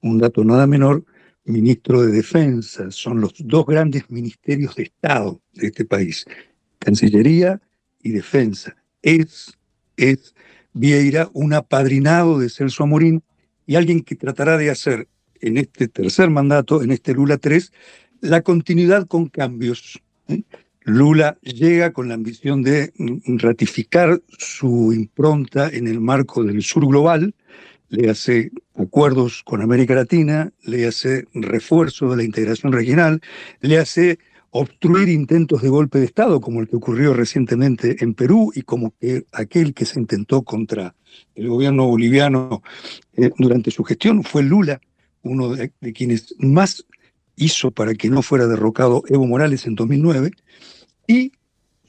un 0.00 0.18
dato 0.18 0.44
nada 0.44 0.66
menor, 0.66 1.04
ministro 1.44 2.02
de 2.02 2.12
Defensa. 2.12 2.90
Son 2.90 3.20
los 3.20 3.34
dos 3.38 3.66
grandes 3.66 4.10
ministerios 4.10 4.76
de 4.76 4.84
Estado 4.84 5.40
de 5.54 5.68
este 5.68 5.84
país, 5.84 6.24
Cancillería 6.78 7.60
y 8.02 8.10
Defensa. 8.10 8.76
Es, 9.02 9.56
es 9.96 10.34
Vieira 10.72 11.28
un 11.32 11.54
apadrinado 11.54 12.38
de 12.38 12.48
Celso 12.50 12.84
Amorín 12.84 13.22
y 13.66 13.76
alguien 13.76 14.02
que 14.02 14.14
tratará 14.14 14.56
de 14.56 14.70
hacer 14.70 15.08
en 15.40 15.56
este 15.56 15.88
tercer 15.88 16.30
mandato, 16.30 16.82
en 16.82 16.90
este 16.90 17.14
Lula 17.14 17.38
3, 17.38 17.72
la 18.20 18.42
continuidad 18.42 19.06
con 19.06 19.28
cambios. 19.28 20.00
¿eh? 20.28 20.42
Lula 20.82 21.38
llega 21.42 21.92
con 21.92 22.08
la 22.08 22.14
ambición 22.14 22.62
de 22.62 22.92
ratificar 23.26 24.22
su 24.38 24.92
impronta 24.92 25.68
en 25.68 25.86
el 25.86 26.00
marco 26.00 26.42
del 26.42 26.62
sur 26.62 26.86
global, 26.86 27.34
le 27.90 28.10
hace 28.10 28.50
acuerdos 28.78 29.42
con 29.44 29.62
América 29.62 29.94
Latina, 29.94 30.52
le 30.62 30.86
hace 30.86 31.26
refuerzo 31.34 32.10
de 32.10 32.16
la 32.18 32.24
integración 32.24 32.72
regional, 32.72 33.20
le 33.60 33.78
hace 33.78 34.18
obstruir 34.50 35.08
intentos 35.08 35.62
de 35.62 35.68
golpe 35.68 35.98
de 35.98 36.06
Estado, 36.06 36.40
como 36.40 36.60
el 36.60 36.68
que 36.68 36.76
ocurrió 36.76 37.12
recientemente 37.12 38.02
en 38.02 38.14
Perú 38.14 38.50
y 38.54 38.62
como 38.62 38.94
que 38.98 39.24
aquel 39.32 39.74
que 39.74 39.84
se 39.84 40.00
intentó 40.00 40.42
contra 40.42 40.94
el 41.34 41.48
gobierno 41.48 41.86
boliviano 41.86 42.62
eh, 43.14 43.30
durante 43.38 43.70
su 43.70 43.84
gestión 43.84 44.22
fue 44.24 44.42
Lula, 44.42 44.80
uno 45.22 45.50
de, 45.54 45.72
de 45.80 45.92
quienes 45.92 46.34
más 46.38 46.86
hizo 47.36 47.70
para 47.70 47.94
que 47.94 48.08
no 48.08 48.22
fuera 48.22 48.46
derrocado 48.46 49.02
Evo 49.08 49.26
Morales 49.26 49.66
en 49.66 49.74
2009, 49.74 50.30
y 51.06 51.32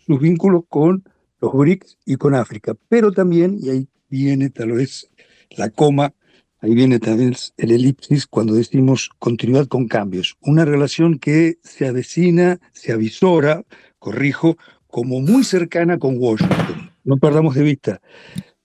sus 0.06 0.20
vínculos 0.20 0.64
con 0.68 1.04
los 1.42 1.54
BRICS 1.54 1.98
y 2.06 2.16
con 2.16 2.36
África. 2.36 2.76
Pero 2.88 3.12
también, 3.12 3.58
y 3.62 3.70
ahí 3.70 3.88
viene 4.10 4.50
tal 4.50 4.74
vez 4.74 5.10
la 5.52 5.70
coma, 5.70 6.14
ahí 6.62 6.74
viene 6.74 7.00
también 7.00 7.36
el 7.58 7.72
elipsis 7.72 8.28
cuando 8.28 8.54
decimos 8.54 9.10
continuidad 9.20 9.68
con 9.68 9.88
cambios. 9.88 10.38
Una 10.42 10.66
relación 10.66 11.20
que 11.20 11.58
se 11.64 11.88
avecina, 11.88 12.60
se 12.72 12.92
avisora, 12.92 13.64
corrijo, 14.00 14.58
como 14.88 15.22
muy 15.22 15.44
cercana 15.44 15.98
con 15.98 16.16
Washington. 16.18 16.92
No 17.04 17.18
perdamos 17.18 17.56
de 17.56 17.64
vista. 17.64 18.02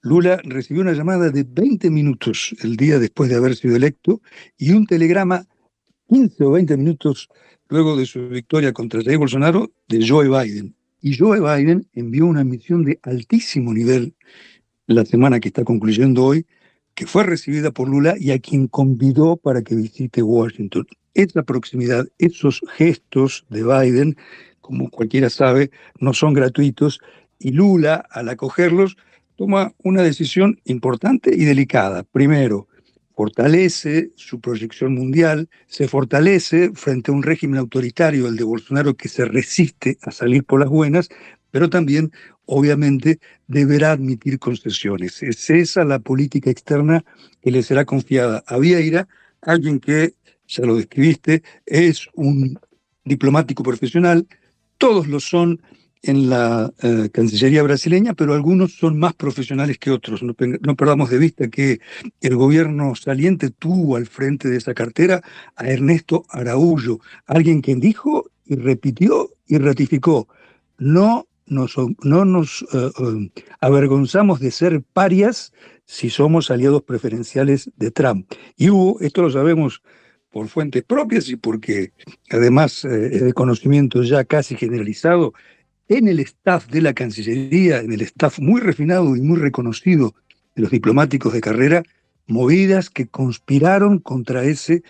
Lula 0.00 0.38
recibió 0.44 0.82
una 0.82 0.92
llamada 0.92 1.30
de 1.30 1.44
20 1.48 1.90
minutos 1.90 2.54
el 2.62 2.76
día 2.76 2.98
después 2.98 3.30
de 3.30 3.36
haber 3.36 3.56
sido 3.56 3.76
electo 3.76 4.20
y 4.58 4.72
un 4.72 4.86
telegrama 4.86 5.46
15 6.08 6.44
o 6.44 6.50
20 6.50 6.76
minutos 6.76 7.28
luego 7.68 7.96
de 7.96 8.04
su 8.04 8.28
victoria 8.28 8.72
contra 8.72 9.02
Jair 9.02 9.18
Bolsonaro 9.18 9.72
de 9.88 10.06
Joe 10.06 10.28
Biden. 10.28 10.74
Y 11.00 11.16
Joe 11.16 11.40
Biden 11.40 11.88
envió 11.94 12.26
una 12.26 12.44
misión 12.44 12.84
de 12.84 12.98
altísimo 13.02 13.72
nivel 13.72 14.14
la 14.86 15.04
semana 15.04 15.40
que 15.40 15.48
está 15.48 15.64
concluyendo 15.64 16.24
hoy, 16.24 16.46
que 16.94 17.06
fue 17.06 17.24
recibida 17.24 17.70
por 17.70 17.88
Lula 17.88 18.14
y 18.18 18.30
a 18.30 18.38
quien 18.38 18.68
convidó 18.68 19.36
para 19.36 19.62
que 19.62 19.74
visite 19.74 20.22
Washington. 20.22 20.86
Esa 21.14 21.42
proximidad, 21.42 22.06
esos 22.18 22.60
gestos 22.76 23.44
de 23.50 23.62
Biden, 23.62 24.16
como 24.60 24.90
cualquiera 24.90 25.30
sabe, 25.30 25.70
no 26.00 26.12
son 26.12 26.34
gratuitos 26.34 27.00
y 27.38 27.50
Lula, 27.50 28.04
al 28.10 28.28
acogerlos, 28.28 28.96
toma 29.36 29.72
una 29.82 30.02
decisión 30.02 30.60
importante 30.64 31.30
y 31.34 31.44
delicada. 31.44 32.04
Primero, 32.04 32.68
fortalece 33.14 34.10
su 34.16 34.40
proyección 34.40 34.94
mundial, 34.94 35.48
se 35.66 35.88
fortalece 35.88 36.70
frente 36.74 37.10
a 37.10 37.14
un 37.14 37.22
régimen 37.22 37.58
autoritario, 37.58 38.26
el 38.26 38.36
de 38.36 38.44
Bolsonaro, 38.44 38.94
que 38.94 39.08
se 39.08 39.24
resiste 39.24 39.98
a 40.02 40.10
salir 40.10 40.44
por 40.44 40.60
las 40.60 40.68
buenas, 40.68 41.08
pero 41.54 41.70
también, 41.70 42.10
obviamente, 42.46 43.20
deberá 43.46 43.92
admitir 43.92 44.40
concesiones. 44.40 45.22
Es 45.22 45.48
esa 45.50 45.84
la 45.84 46.00
política 46.00 46.50
externa 46.50 47.04
que 47.40 47.52
le 47.52 47.62
será 47.62 47.84
confiada 47.84 48.42
a 48.48 48.58
Vieira, 48.58 49.06
alguien 49.40 49.78
que, 49.78 50.14
ya 50.48 50.66
lo 50.66 50.74
describiste, 50.74 51.44
es 51.64 52.08
un 52.14 52.58
diplomático 53.04 53.62
profesional, 53.62 54.26
todos 54.78 55.06
lo 55.06 55.20
son 55.20 55.62
en 56.02 56.28
la 56.28 56.72
eh, 56.82 57.08
Cancillería 57.12 57.62
brasileña, 57.62 58.14
pero 58.14 58.34
algunos 58.34 58.72
son 58.72 58.98
más 58.98 59.14
profesionales 59.14 59.78
que 59.78 59.92
otros. 59.92 60.24
No, 60.24 60.34
no, 60.60 60.74
perdamos 60.74 61.08
de 61.08 61.18
vista 61.18 61.46
que 61.46 61.78
el 62.20 62.34
gobierno 62.34 62.96
saliente 62.96 63.50
tuvo 63.50 63.94
al 63.94 64.06
frente 64.06 64.48
de 64.48 64.56
esa 64.56 64.74
cartera 64.74 65.22
a 65.54 65.68
Ernesto 65.68 66.24
Araújo, 66.30 66.98
alguien 67.26 67.62
que 67.62 67.76
dijo 67.76 68.28
y 68.44 68.56
repitió 68.56 69.30
y 69.46 69.58
ratificó, 69.58 70.26
no 70.78 71.28
no 71.46 72.24
nos 72.24 72.62
eh, 72.62 72.90
eh, 72.98 73.42
avergonzamos 73.60 74.40
de 74.40 74.50
ser 74.50 74.82
parias 74.82 75.52
si 75.84 76.10
somos 76.10 76.50
aliados 76.50 76.82
preferenciales 76.82 77.70
de 77.76 77.90
Trump. 77.90 78.30
Y 78.56 78.70
hubo, 78.70 79.00
esto 79.00 79.22
lo 79.22 79.30
sabemos 79.30 79.82
por 80.30 80.48
fuentes 80.48 80.82
propias 80.82 81.28
y 81.28 81.36
porque 81.36 81.92
además 82.30 82.84
es 82.84 83.22
de 83.22 83.32
conocimiento 83.32 84.02
ya 84.02 84.24
casi 84.24 84.56
generalizado, 84.56 85.32
en 85.88 86.08
el 86.08 86.20
staff 86.20 86.66
de 86.68 86.80
la 86.80 86.94
Cancillería, 86.94 87.80
en 87.80 87.92
el 87.92 88.00
staff 88.00 88.38
muy 88.38 88.60
refinado 88.60 89.14
y 89.16 89.20
muy 89.20 89.38
reconocido 89.38 90.14
de 90.54 90.62
los 90.62 90.70
diplomáticos 90.70 91.32
de 91.32 91.40
carrera, 91.40 91.82
movidas 92.26 92.90
que 92.90 93.06
conspiraron 93.06 93.98
contra 93.98 94.44
ese 94.44 94.82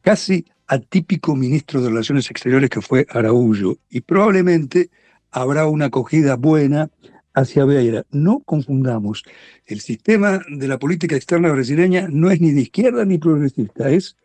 casi 0.00 0.46
atípico 0.66 1.36
ministro 1.36 1.82
de 1.82 1.88
Relaciones 1.88 2.30
Exteriores 2.30 2.70
que 2.70 2.80
fue 2.80 3.06
Araújo. 3.10 3.78
Y 3.90 4.00
probablemente 4.00 4.90
habrá 5.34 5.66
una 5.66 5.86
acogida 5.86 6.36
buena 6.36 6.90
hacia 7.34 7.64
Beira. 7.64 8.04
No 8.10 8.40
confundamos, 8.40 9.22
el 9.66 9.80
sistema 9.80 10.40
de 10.48 10.68
la 10.68 10.78
política 10.78 11.16
externa 11.16 11.52
brasileña 11.52 12.06
no 12.10 12.30
es 12.30 12.40
ni 12.40 12.52
de 12.52 12.62
izquierda 12.62 13.04
ni 13.04 13.18
progresista, 13.18 13.90
es, 13.90 14.16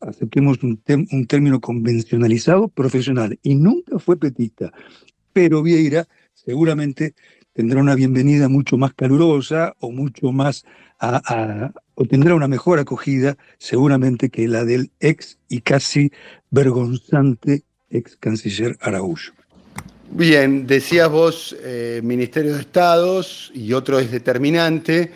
aceptemos 0.00 0.62
un, 0.62 0.82
un 1.12 1.26
término 1.26 1.60
convencionalizado, 1.60 2.68
profesional, 2.68 3.38
y 3.42 3.54
nunca 3.54 3.98
fue 3.98 4.18
petista 4.18 4.72
pero 5.36 5.62
Vieira 5.62 6.08
seguramente 6.32 7.14
tendrá 7.52 7.78
una 7.78 7.94
bienvenida 7.94 8.48
mucho 8.48 8.78
más 8.78 8.94
calurosa 8.94 9.74
o 9.80 9.90
mucho 9.92 10.32
más 10.32 10.64
o 11.94 12.06
tendrá 12.06 12.34
una 12.34 12.48
mejor 12.48 12.78
acogida 12.78 13.36
seguramente 13.58 14.30
que 14.30 14.48
la 14.48 14.64
del 14.64 14.92
ex 14.98 15.38
y 15.50 15.60
casi 15.60 16.10
vergonzante 16.50 17.64
ex 17.90 18.16
canciller 18.16 18.78
Araújo. 18.80 19.35
Bien, 20.10 20.66
decías 20.66 21.10
vos, 21.10 21.56
eh, 21.62 22.00
Ministerio 22.02 22.54
de 22.54 22.60
Estados 22.60 23.50
y 23.54 23.72
otro 23.72 23.98
es 23.98 24.10
determinante 24.10 25.00
eh, 25.02 25.10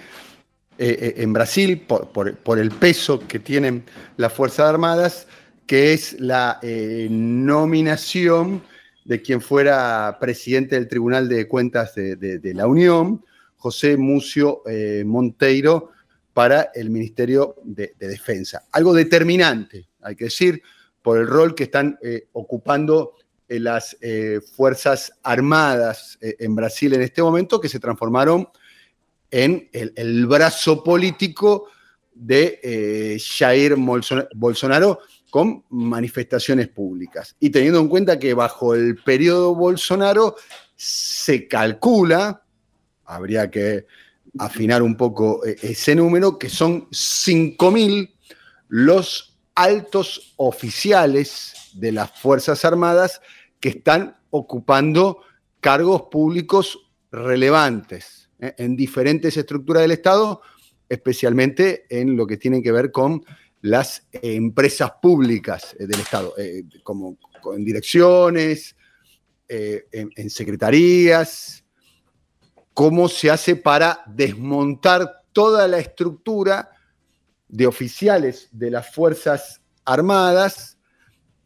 eh, 0.79 1.15
en 1.19 1.33
Brasil 1.33 1.81
por, 1.81 2.59
el 2.59 2.71
peso 2.71 3.21
que 3.21 3.39
tienen 3.39 3.85
las 4.17 4.33
Fuerzas 4.33 4.69
Armadas, 4.69 5.27
que 5.67 5.93
es 5.93 6.21
la 6.21 6.59
nominación 7.09 8.63
de 9.05 9.23
quien 9.23 9.41
fuera 9.41 10.19
presidente 10.21 10.75
del 10.75 10.89
Tribunal 10.89 11.29
de 11.29 11.47
Cuentas 11.47 11.95
de, 11.95 12.53
la 12.55 12.67
Unión, 12.67 13.25
José 13.57 13.97
Mucio 13.97 14.63
Monteiro, 15.05 15.93
para 16.35 16.71
el 16.75 16.91
Ministerio 16.91 17.57
de, 17.63 17.95
Defensa. 17.99 18.65
Algo 18.73 18.93
determinante, 18.93 19.89
hay 20.01 20.17
que 20.17 20.25
decir, 20.25 20.63
por 21.03 21.19
el 21.19 21.27
rol 21.27 21.55
que 21.55 21.65
están 21.65 21.99
eh, 22.03 22.29
eh, 23.51 23.61
las 23.61 23.97
Fuerzas 24.55 25.13
Armadas 25.23 26.19
en 26.21 26.55
Brasil 26.55 26.95
en 26.95 27.03
este 27.03 27.23
momento, 27.23 27.61
que 27.61 27.69
se 27.69 27.81
transformaron 27.81 28.49
en 29.31 29.69
el 29.73 30.27
brazo 30.27 30.83
político 30.83 31.67
de 32.15 33.21
Jair 33.21 33.77
Bolsonaro 33.77 35.01
con 35.31 35.65
manifestaciones 35.71 36.69
públicas. 36.69 37.37
Y 37.39 37.51
teniendo 37.51 37.81
en 37.81 37.89
cuenta 37.89 38.19
que 38.19 38.35
bajo 38.35 38.75
el 38.75 38.97
periodo 38.97 39.55
Bolsonaro 39.55 40.37
se 40.77 41.47
calcula, 41.47 42.43
habría 43.05 43.51
que 43.51 43.87
afinar 44.39 44.83
un 44.83 44.97
poco 44.97 45.45
eh, 45.45 45.57
ese 45.63 45.95
número, 45.95 46.39
que 46.39 46.49
son 46.49 46.89
5.000 46.91 48.13
los 48.69 49.39
altos 49.55 50.35
oficiales 50.37 51.55
de 51.75 51.93
las 51.93 52.11
Fuerzas 52.19 52.65
Armadas 52.65 53.21
que 53.61 53.69
están 53.69 54.17
ocupando 54.31 55.21
cargos 55.61 56.05
públicos 56.11 56.79
relevantes 57.13 58.31
eh, 58.39 58.55
en 58.59 58.75
diferentes 58.75 59.37
estructuras 59.37 59.83
del 59.83 59.93
Estado, 59.93 60.41
especialmente 60.89 61.85
en 61.91 62.17
lo 62.17 62.27
que 62.27 62.39
tiene 62.39 62.63
que 62.63 62.73
ver 62.73 62.91
con 62.91 63.23
las 63.63 64.07
empresas 64.13 64.93
públicas 65.03 65.77
eh, 65.79 65.87
del 65.87 66.01
Estado, 66.01 66.33
eh, 66.39 66.65
como 66.83 67.19
en 67.55 67.65
direcciones, 67.65 68.77
en, 69.53 70.31
secretarías, 70.31 71.65
cómo 72.73 73.09
se 73.09 73.33
hace 73.33 73.57
para 73.57 74.05
desmontar 74.07 75.25
toda 75.33 75.67
la 75.67 75.81
estructura 75.81 76.71
de 77.49 77.67
oficiales 77.67 78.49
de 78.53 78.71
las 78.71 78.95
Fuerzas 78.95 79.61
Armadas 79.85 80.79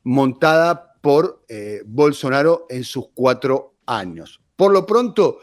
montada 0.03 0.94
por 1.05 1.45
Bolsonaro 1.85 2.65
en 2.71 2.83
sus 2.83 3.09
cuatro 3.13 3.75
años. 3.85 4.41
Por 4.57 4.73
lo 4.73 4.87
pronto, 4.87 5.41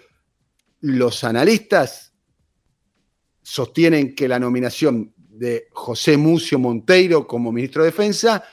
los 0.80 1.24
analistas 1.24 2.16
sostienen 3.44 4.16
que 4.16 4.28
la 4.28 4.40
nominación 4.40 5.14
de 5.16 5.68
José 5.72 6.18
Mucio 6.18 6.58
Monteiro 6.58 7.28
como 7.28 7.52
ministro 7.52 7.84
de 7.84 7.92
Defensa 7.92 8.44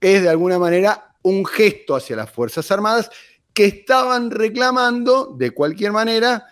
es 0.00 0.22
de 0.22 0.28
alguna 0.28 0.58
manera 0.58 1.14
un 1.22 1.46
gesto 1.46 1.94
hacia 1.94 2.16
las 2.16 2.28
Fuerzas 2.28 2.68
Armadas 2.72 3.08
que 3.54 3.66
estaban 3.66 4.32
reclamando 4.32 5.36
de 5.38 5.52
cualquier 5.52 5.92
manera 5.92 6.44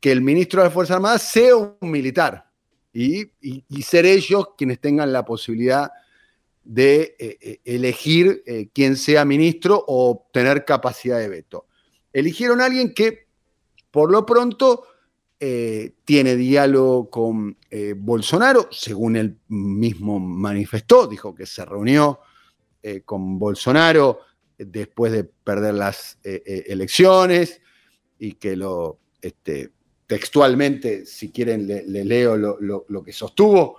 que 0.00 0.12
el 0.12 0.22
ministro 0.22 0.62
de 0.62 0.68
las 0.68 0.72
Fuerzas 0.72 0.96
Armadas 0.96 1.30
sea 1.30 1.56
un 1.56 1.76
militar 1.82 2.50
y, 2.90 3.30
ser 3.82 4.06
ellos 4.06 4.48
quienes 4.56 4.80
tengan 4.80 5.12
la 5.12 5.26
posibilidad 5.26 5.84
de 5.84 6.05
eh, 6.74 7.16
eh, 7.18 7.60
elegir 7.64 8.42
eh, 8.46 8.68
quién 8.72 8.96
sea 8.96 9.24
ministro 9.24 9.84
o 9.86 10.26
tener 10.32 10.64
capacidad 10.64 11.18
de 11.18 11.28
veto. 11.28 11.66
Eligieron 12.12 12.60
a 12.60 12.66
alguien 12.66 12.94
que, 12.94 13.26
por 13.90 14.10
lo 14.10 14.24
pronto, 14.24 14.84
tiene 15.38 16.34
diálogo 16.34 17.10
con 17.10 17.58
Bolsonaro, 17.96 18.68
según 18.70 19.16
él 19.16 19.36
mismo 19.48 20.18
manifestó, 20.18 21.06
dijo 21.06 21.34
que 21.34 21.44
se 21.44 21.62
reunió 21.62 22.20
con 23.04 23.38
Bolsonaro 23.38 24.20
después 24.56 25.12
de 25.12 25.24
perder 25.24 25.74
las 25.74 26.18
elecciones 26.22 27.60
y 28.18 28.32
que 28.32 28.56
lo, 28.56 28.98
este, 29.20 29.72
textualmente, 30.06 31.04
si 31.04 31.30
quieren, 31.30 31.66
le, 31.66 32.04
leo 32.04 32.36
lo, 32.36 33.02
que 33.04 33.12
sostuvo, 33.12 33.78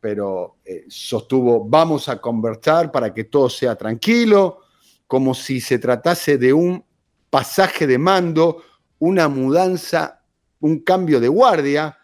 pero 0.00 0.56
eh, 0.64 0.84
sostuvo, 0.88 1.64
vamos 1.64 2.08
a 2.08 2.20
conversar 2.20 2.92
para 2.92 3.12
que 3.12 3.24
todo 3.24 3.48
sea 3.48 3.76
tranquilo, 3.76 4.60
como 5.06 5.34
si 5.34 5.60
se 5.60 5.78
tratase 5.78 6.38
de 6.38 6.52
un 6.52 6.84
pasaje 7.30 7.86
de 7.86 7.98
mando, 7.98 8.62
una 8.98 9.28
mudanza, 9.28 10.22
un 10.60 10.80
cambio 10.80 11.20
de 11.20 11.28
guardia, 11.28 11.98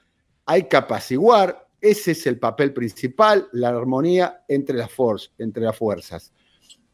hay 0.47 0.65
que 0.65 0.77
apaciguar, 0.77 1.69
ese 1.81 2.13
es 2.13 2.27
el 2.27 2.39
papel 2.39 2.73
principal, 2.73 3.49
la 3.53 3.69
armonía 3.69 4.45
entre 4.49 4.77
las, 4.77 4.91
entre 5.39 5.63
las 5.63 5.77
fuerzas. 5.77 6.33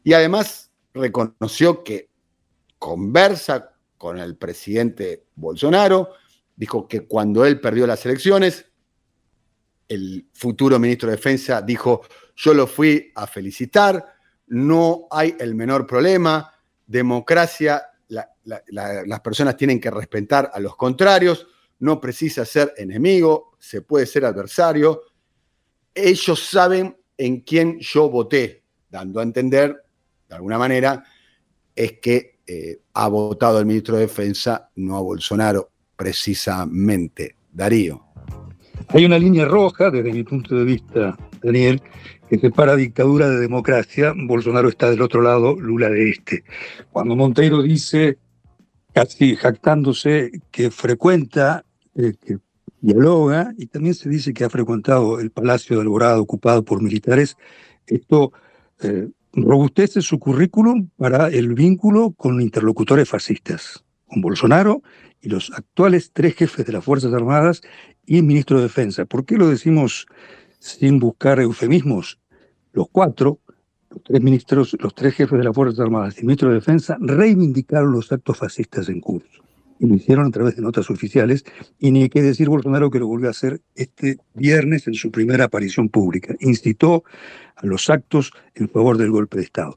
Y 0.03 0.13
además 0.13 0.71
reconoció 0.93 1.83
que 1.83 2.09
conversa 2.77 3.73
con 3.97 4.19
el 4.19 4.35
presidente 4.35 5.25
Bolsonaro, 5.35 6.09
dijo 6.55 6.87
que 6.87 7.07
cuando 7.07 7.45
él 7.45 7.59
perdió 7.59 7.87
las 7.87 8.05
elecciones, 8.05 8.70
el 9.91 10.25
futuro 10.31 10.79
ministro 10.79 11.09
de 11.09 11.17
Defensa 11.17 11.61
dijo, 11.61 12.01
yo 12.33 12.53
lo 12.53 12.65
fui 12.65 13.11
a 13.13 13.27
felicitar, 13.27 14.15
no 14.47 15.07
hay 15.11 15.35
el 15.37 15.53
menor 15.53 15.85
problema, 15.85 16.53
democracia, 16.87 17.83
las 18.07 19.19
personas 19.19 19.57
tienen 19.57 19.81
que 19.81 19.91
respetar 19.91 20.49
a 20.53 20.61
los 20.61 20.77
contrarios, 20.77 21.45
no 21.79 21.99
precisa 21.99 22.45
ser 22.45 22.73
enemigo, 22.77 23.57
se 23.59 23.81
puede 23.81 24.05
ser 24.05 24.23
adversario. 24.23 25.01
Ellos 25.93 26.39
saben 26.39 26.97
en 27.17 27.41
quién 27.41 27.77
yo 27.79 28.09
voté, 28.09 28.63
dando 28.89 29.19
a 29.19 29.23
entender, 29.23 29.75
de 30.29 30.35
alguna 30.35 30.57
manera, 30.57 31.03
es 31.75 31.99
que 31.99 32.39
eh, 32.47 32.81
ha 32.93 33.09
votado 33.09 33.59
el 33.59 33.65
ministro 33.65 33.95
de 33.95 34.03
Defensa, 34.03 34.69
no 34.75 34.95
a 34.95 35.01
Bolsonaro, 35.01 35.69
precisamente. 35.97 37.35
Darío. 37.51 38.10
Hay 38.93 39.05
una 39.05 39.17
línea 39.17 39.45
roja, 39.45 39.89
desde 39.89 40.11
mi 40.11 40.23
punto 40.23 40.53
de 40.53 40.65
vista, 40.65 41.17
Daniel, 41.41 41.81
que 42.29 42.37
separa 42.37 42.75
dictadura 42.75 43.29
de 43.29 43.39
democracia. 43.39 44.13
Bolsonaro 44.13 44.67
está 44.67 44.89
del 44.89 45.01
otro 45.01 45.21
lado, 45.21 45.55
Lula 45.55 45.89
de 45.89 46.09
este. 46.09 46.43
Cuando 46.91 47.15
Monteiro 47.15 47.61
dice, 47.61 48.17
casi 48.93 49.37
jactándose, 49.37 50.31
que 50.51 50.71
frecuenta, 50.71 51.63
eh, 51.95 52.15
que 52.21 52.39
dialoga, 52.81 53.53
y 53.57 53.67
también 53.67 53.95
se 53.95 54.09
dice 54.09 54.33
que 54.33 54.43
ha 54.43 54.49
frecuentado 54.49 55.21
el 55.21 55.31
Palacio 55.31 55.77
de 55.77 55.83
Alborada 55.83 56.19
ocupado 56.19 56.65
por 56.65 56.81
militares, 56.81 57.37
esto 57.87 58.33
eh, 58.81 59.07
robustece 59.31 60.01
su 60.01 60.19
currículum 60.19 60.89
para 60.97 61.29
el 61.29 61.53
vínculo 61.53 62.11
con 62.11 62.41
interlocutores 62.41 63.07
fascistas, 63.07 63.85
con 64.11 64.21
Bolsonaro 64.21 64.83
y 65.21 65.29
los 65.29 65.51
actuales 65.55 66.11
tres 66.13 66.35
jefes 66.35 66.65
de 66.65 66.73
las 66.73 66.83
Fuerzas 66.83 67.13
Armadas 67.13 67.61
y 68.05 68.17
el 68.17 68.23
ministro 68.23 68.57
de 68.57 68.63
Defensa. 68.63 69.05
¿Por 69.05 69.25
qué 69.25 69.37
lo 69.37 69.47
decimos 69.47 70.05
sin 70.59 70.99
buscar 70.99 71.39
eufemismos? 71.39 72.19
Los 72.73 72.87
cuatro, 72.91 73.39
los 73.89 74.03
tres 74.03 74.21
ministros, 74.21 74.75
los 74.79 74.93
tres 74.93 75.15
jefes 75.15 75.37
de 75.37 75.45
las 75.45 75.55
Fuerzas 75.55 75.79
Armadas 75.79 76.15
y 76.17 76.19
el 76.19 76.25
ministro 76.25 76.49
de 76.49 76.55
Defensa 76.55 76.97
reivindicaron 76.99 77.91
los 77.93 78.11
actos 78.11 78.37
fascistas 78.37 78.89
en 78.89 78.99
curso. 78.99 79.41
Y 79.79 79.87
lo 79.87 79.95
hicieron 79.95 80.27
a 80.27 80.31
través 80.31 80.55
de 80.55 80.61
notas 80.61 80.91
oficiales, 80.91 81.43
y 81.79 81.89
ni 81.89 82.03
hay 82.03 82.09
que 82.09 82.21
decir 82.21 82.49
Bolsonaro 82.49 82.91
que 82.91 82.99
lo 82.99 83.07
volvió 83.07 83.29
a 83.29 83.31
hacer 83.31 83.61
este 83.73 84.17
viernes 84.35 84.85
en 84.85 84.93
su 84.93 85.09
primera 85.09 85.45
aparición 85.45 85.89
pública. 85.89 86.35
Incitó 86.39 87.03
a 87.55 87.65
los 87.65 87.89
actos 87.89 88.31
en 88.53 88.69
favor 88.69 88.97
del 88.99 89.09
golpe 89.09 89.37
de 89.37 89.43
Estado. 89.43 89.75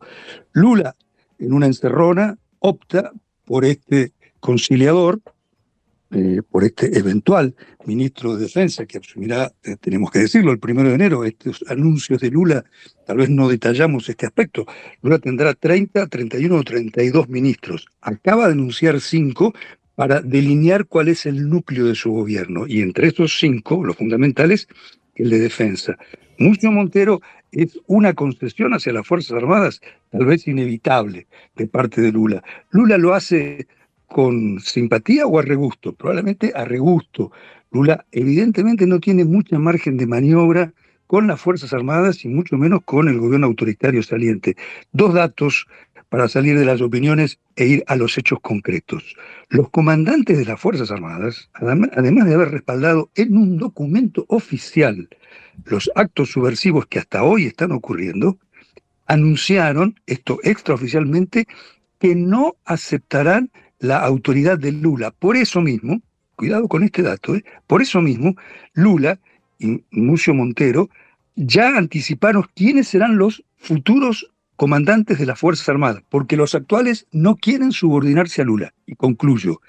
Lula, 0.52 0.94
en 1.38 1.54
una 1.54 1.64
encerrona, 1.66 2.36
opta 2.58 3.12
por 3.46 3.64
este 3.64 4.12
conciliador, 4.44 5.22
eh, 6.10 6.42
por 6.50 6.64
este 6.64 6.98
eventual 6.98 7.54
ministro 7.86 8.36
de 8.36 8.42
Defensa 8.42 8.84
que 8.84 8.98
asumirá, 8.98 9.50
eh, 9.64 9.76
tenemos 9.80 10.10
que 10.10 10.18
decirlo, 10.18 10.52
el 10.52 10.58
primero 10.58 10.90
de 10.90 10.96
enero, 10.96 11.24
estos 11.24 11.64
anuncios 11.66 12.20
de 12.20 12.30
Lula, 12.30 12.62
tal 13.06 13.16
vez 13.16 13.30
no 13.30 13.48
detallamos 13.48 14.06
este 14.10 14.26
aspecto. 14.26 14.66
Lula 15.00 15.18
tendrá 15.18 15.54
30, 15.54 16.08
31 16.08 16.56
o 16.56 16.62
32 16.62 17.26
ministros. 17.30 17.86
Acaba 18.02 18.46
de 18.48 18.52
anunciar 18.52 19.00
cinco 19.00 19.54
para 19.94 20.20
delinear 20.20 20.84
cuál 20.84 21.08
es 21.08 21.24
el 21.24 21.48
núcleo 21.48 21.86
de 21.86 21.94
su 21.94 22.12
gobierno. 22.12 22.66
Y 22.66 22.82
entre 22.82 23.08
estos 23.08 23.38
cinco, 23.38 23.82
los 23.82 23.96
fundamentales, 23.96 24.68
el 25.14 25.30
de 25.30 25.38
defensa. 25.38 25.96
Mucho 26.38 26.70
Montero 26.70 27.22
es 27.50 27.80
una 27.86 28.12
concesión 28.12 28.74
hacia 28.74 28.92
las 28.92 29.06
Fuerzas 29.06 29.38
Armadas, 29.38 29.80
tal 30.10 30.26
vez 30.26 30.46
inevitable 30.46 31.28
de 31.56 31.66
parte 31.66 32.02
de 32.02 32.12
Lula. 32.12 32.44
Lula 32.72 32.98
lo 32.98 33.14
hace 33.14 33.66
con 34.06 34.60
simpatía 34.60 35.26
o 35.26 35.38
a 35.38 35.42
regusto, 35.42 35.92
probablemente 35.92 36.52
a 36.54 36.64
regusto. 36.64 37.32
Lula 37.70 38.04
evidentemente 38.12 38.86
no 38.86 39.00
tiene 39.00 39.24
mucha 39.24 39.58
margen 39.58 39.96
de 39.96 40.06
maniobra 40.06 40.72
con 41.06 41.26
las 41.26 41.40
Fuerzas 41.40 41.72
Armadas 41.72 42.24
y 42.24 42.28
mucho 42.28 42.56
menos 42.56 42.80
con 42.84 43.08
el 43.08 43.18
gobierno 43.18 43.46
autoritario 43.46 44.02
saliente. 44.02 44.56
Dos 44.92 45.14
datos 45.14 45.66
para 46.08 46.28
salir 46.28 46.56
de 46.58 46.64
las 46.64 46.80
opiniones 46.80 47.38
e 47.56 47.66
ir 47.66 47.84
a 47.88 47.96
los 47.96 48.16
hechos 48.16 48.38
concretos. 48.40 49.16
Los 49.48 49.70
comandantes 49.70 50.38
de 50.38 50.44
las 50.44 50.60
Fuerzas 50.60 50.90
Armadas, 50.90 51.50
además 51.54 52.26
de 52.26 52.34
haber 52.34 52.52
respaldado 52.52 53.10
en 53.16 53.36
un 53.36 53.58
documento 53.58 54.24
oficial 54.28 55.08
los 55.64 55.90
actos 55.94 56.30
subversivos 56.30 56.86
que 56.86 56.98
hasta 56.98 57.22
hoy 57.22 57.46
están 57.46 57.72
ocurriendo, 57.72 58.38
anunciaron, 59.06 60.00
esto 60.06 60.38
extraoficialmente, 60.42 61.46
que 61.98 62.14
no 62.14 62.56
aceptarán 62.64 63.50
la 63.78 63.98
autoridad 63.98 64.58
de 64.58 64.72
Lula. 64.72 65.10
Por 65.10 65.36
eso 65.36 65.60
mismo, 65.60 66.00
cuidado 66.36 66.68
con 66.68 66.82
este 66.82 67.02
dato, 67.02 67.34
¿eh? 67.34 67.44
por 67.66 67.82
eso 67.82 68.00
mismo, 68.00 68.34
Lula 68.72 69.20
y 69.58 69.84
Mucio 69.90 70.34
Montero 70.34 70.88
ya 71.36 71.76
anticiparon 71.76 72.46
quiénes 72.54 72.88
serán 72.88 73.16
los 73.16 73.44
futuros 73.56 74.30
comandantes 74.56 75.18
de 75.18 75.26
las 75.26 75.38
Fuerzas 75.38 75.68
Armadas, 75.68 76.02
porque 76.08 76.36
los 76.36 76.54
actuales 76.54 77.06
no 77.10 77.36
quieren 77.36 77.72
subordinarse 77.72 78.42
a 78.42 78.44
Lula. 78.44 78.72
Y 78.86 78.94
concluyo, 78.94 79.60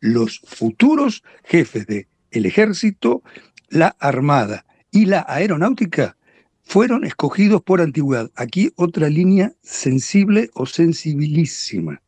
los 0.00 0.40
futuros 0.40 1.22
jefes 1.44 1.86
del 1.86 2.06
el 2.32 2.46
ejército, 2.46 3.22
la 3.68 3.94
Armada 4.00 4.64
y 4.90 5.04
la 5.04 5.24
Aeronáutica 5.28 6.16
fueron 6.64 7.04
escogidos 7.04 7.62
por 7.62 7.80
antigüedad. 7.80 8.30
Aquí 8.34 8.72
otra 8.76 9.08
línea 9.08 9.52
sensible 9.62 10.50
o 10.54 10.66
sensibilísima. 10.66 12.00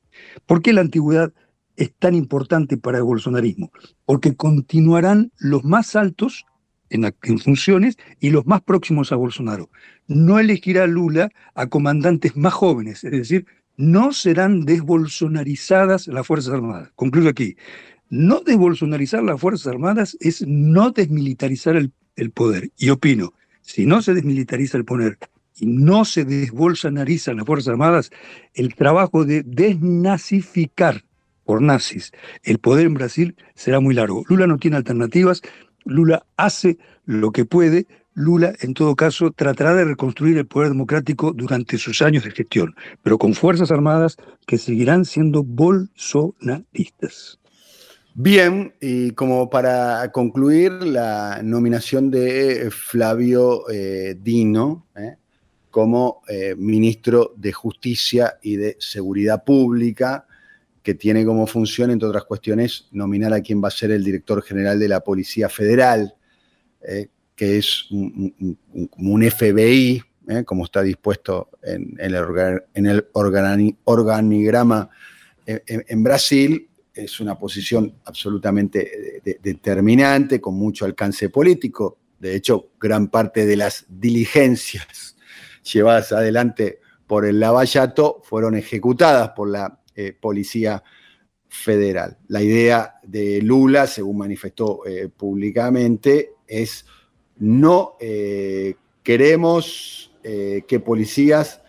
¿Por 0.46 0.62
qué 0.62 0.72
la 0.72 0.80
antigüedad 0.80 1.32
es 1.76 1.92
tan 1.98 2.14
importante 2.14 2.76
para 2.76 2.98
el 2.98 3.04
bolsonarismo, 3.04 3.72
porque 4.04 4.34
continuarán 4.36 5.32
los 5.38 5.64
más 5.64 5.96
altos 5.96 6.44
en, 6.90 7.12
funciones 7.38 7.96
y 8.20 8.30
los 8.30 8.46
más 8.46 8.62
próximos 8.62 9.12
a 9.12 9.16
Bolsonaro. 9.16 9.70
No 10.06 10.38
elegirá 10.38 10.86
Lula 10.86 11.30
a 11.54 11.66
comandantes 11.66 12.36
más 12.36 12.52
jóvenes, 12.52 13.04
es 13.04 13.10
decir, 13.10 13.46
no 13.76 14.12
serán 14.12 14.64
desbolsonarizadas 14.64 16.06
las 16.06 16.26
Fuerzas 16.26 16.54
Armadas. 16.54 16.90
Concluyo 16.94 17.30
aquí. 17.30 17.56
No 18.08 18.40
desbolsonarizar 18.40 19.22
las 19.24 19.40
Fuerzas 19.40 19.66
Armadas 19.66 20.16
es 20.20 20.46
no 20.46 20.90
desmilitarizar 20.92 21.74
el, 21.74 21.92
el 22.14 22.30
poder. 22.30 22.70
Y 22.76 22.90
opino, 22.90 23.32
si 23.62 23.86
no 23.86 24.02
se 24.02 24.14
desmilitariza 24.14 24.78
el 24.78 24.84
poder 24.84 25.18
y 25.56 25.66
no 25.66 26.04
se 26.04 26.24
desbolsonarizan 26.24 27.38
las 27.38 27.46
Fuerzas 27.46 27.68
Armadas, 27.68 28.10
el 28.52 28.74
trabajo 28.76 29.24
de 29.24 29.42
desnazificar 29.42 31.02
por 31.44 31.62
nazis. 31.62 32.12
El 32.42 32.58
poder 32.58 32.86
en 32.86 32.94
Brasil 32.94 33.36
será 33.54 33.80
muy 33.80 33.94
largo. 33.94 34.24
Lula 34.28 34.46
no 34.46 34.58
tiene 34.58 34.76
alternativas, 34.76 35.42
Lula 35.84 36.26
hace 36.36 36.78
lo 37.04 37.32
que 37.32 37.44
puede, 37.44 37.86
Lula 38.14 38.54
en 38.60 38.74
todo 38.74 38.94
caso 38.94 39.32
tratará 39.32 39.74
de 39.74 39.84
reconstruir 39.84 40.38
el 40.38 40.46
poder 40.46 40.68
democrático 40.68 41.32
durante 41.32 41.78
sus 41.78 42.00
años 42.00 42.24
de 42.24 42.30
gestión, 42.30 42.74
pero 43.02 43.18
con 43.18 43.34
fuerzas 43.34 43.70
armadas 43.70 44.16
que 44.46 44.58
seguirán 44.58 45.04
siendo 45.04 45.42
bolsonaristas. 45.42 47.38
Bien, 48.16 48.72
y 48.80 49.10
como 49.10 49.50
para 49.50 50.12
concluir, 50.12 50.70
la 50.70 51.40
nominación 51.42 52.12
de 52.12 52.70
Flavio 52.70 53.68
eh, 53.68 54.16
Dino 54.22 54.86
eh, 54.94 55.16
como 55.68 56.22
eh, 56.28 56.54
ministro 56.56 57.32
de 57.36 57.52
Justicia 57.52 58.38
y 58.40 58.54
de 58.54 58.76
Seguridad 58.78 59.42
Pública, 59.42 60.28
que 60.84 60.94
tiene 60.94 61.24
como 61.24 61.46
función, 61.46 61.90
entre 61.90 62.08
otras 62.08 62.24
cuestiones, 62.24 62.88
nominar 62.92 63.32
a 63.32 63.40
quien 63.40 63.64
va 63.64 63.68
a 63.68 63.70
ser 63.70 63.90
el 63.90 64.04
director 64.04 64.42
general 64.42 64.78
de 64.78 64.86
la 64.86 65.00
Policía 65.00 65.48
Federal, 65.48 66.14
eh, 66.86 67.08
que 67.34 67.56
es 67.56 67.90
un, 67.90 69.26
FBI, 69.30 70.02
eh, 70.28 70.44
como 70.44 70.66
está 70.66 70.82
dispuesto 70.82 71.48
en, 71.62 71.96
el, 71.98 73.06
organigrama 73.84 74.90
en, 75.46 76.02
Brasil. 76.04 76.68
Es 76.92 77.18
una 77.18 77.38
posición 77.38 77.94
absolutamente 78.04 79.22
determinante, 79.42 80.38
con 80.38 80.54
mucho 80.54 80.84
alcance 80.84 81.30
político. 81.30 81.96
De 82.20 82.36
hecho, 82.36 82.72
gran 82.78 83.08
parte 83.08 83.46
de 83.46 83.56
las 83.56 83.86
diligencias 83.88 85.16
llevadas 85.72 86.12
adelante 86.12 86.80
por 87.06 87.24
el 87.24 87.40
Lavallato 87.40 88.20
fueron 88.22 88.54
ejecutadas 88.54 89.30
por 89.30 89.48
la 89.48 89.80
eh, 89.94 90.12
policía 90.18 90.82
Federal. 91.48 92.18
La 92.26 92.42
idea 92.42 92.96
de 93.04 93.40
Lula, 93.40 93.86
según 93.86 94.18
manifestó 94.18 94.84
eh, 94.84 95.08
públicamente, 95.08 96.32
es 96.48 96.84
no 97.36 97.94
eh, 98.00 98.74
queremos 99.02 100.10
que 100.22 100.80
policías 100.80 101.60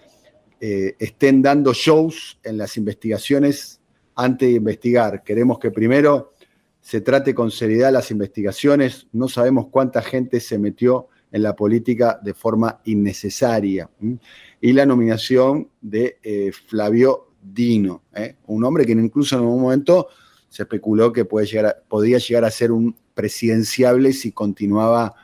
estén 0.62 1.42
dando 1.42 1.74
shows 1.74 2.40
en 2.42 2.58
las 2.58 2.78
investigaciones 2.78 3.82
antes 4.16 4.48
de 4.48 4.56
investigar. 4.56 5.24
Queremos 5.24 5.60
que 5.60 5.72
primero 5.72 6.36
se 6.80 7.02
trate 7.02 7.36
con 7.36 7.52
seriedad 7.52 7.92
las 7.92 8.12
investigaciones. 8.12 9.08
No 9.12 9.28
sabemos 9.28 9.68
cuánta 9.70 10.02
gente 10.02 10.40
se 10.40 10.58
metió 10.58 11.10
en 11.32 11.44
la 11.44 11.56
política 11.56 12.20
de 12.24 12.34
forma 12.34 12.80
innecesaria. 12.86 13.90
Y 14.62 14.72
la 14.72 14.86
nominación 14.86 15.70
de 15.82 16.18
eh, 16.24 16.52
Flavio 16.52 17.32
Dino, 17.54 18.04
un 18.48 18.64
hombre 18.64 18.86
que 18.86 18.94
incluso 18.94 19.36
en 19.36 19.44
algún 19.44 19.62
momento 19.62 20.08
se 20.50 20.64
especuló 20.64 21.14
que 21.14 21.26
puede 21.26 21.46
llegar 21.46 21.84
podía 21.88 22.18
llegar 22.18 22.46
a 22.46 22.52
ser 22.52 22.72
un 22.72 22.96
presidenciable 23.14 24.14
si 24.14 24.32
continuaba 24.32 25.16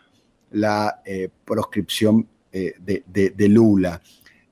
la 0.51 1.01
proscripción 1.45 2.27
eh, 2.53 2.73
de, 3.07 3.47
Lula. 3.47 4.01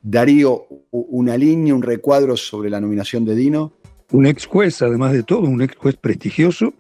Darío, 0.01 0.67
una 0.91 1.35
línea, 1.35 1.75
un 1.75 1.81
recuadro 1.81 2.37
sobre 2.37 2.69
la 2.69 2.79
nominación 2.79 3.25
de 3.25 3.35
Dino. 3.35 3.73
Un 4.11 4.25
ex 4.25 4.45
juez, 4.45 4.81
además 4.81 5.11
de 5.11 5.23
todo, 5.23 5.41
un 5.41 5.61
ex 5.61 5.75
juez 5.75 5.97
prestigioso 5.97 6.73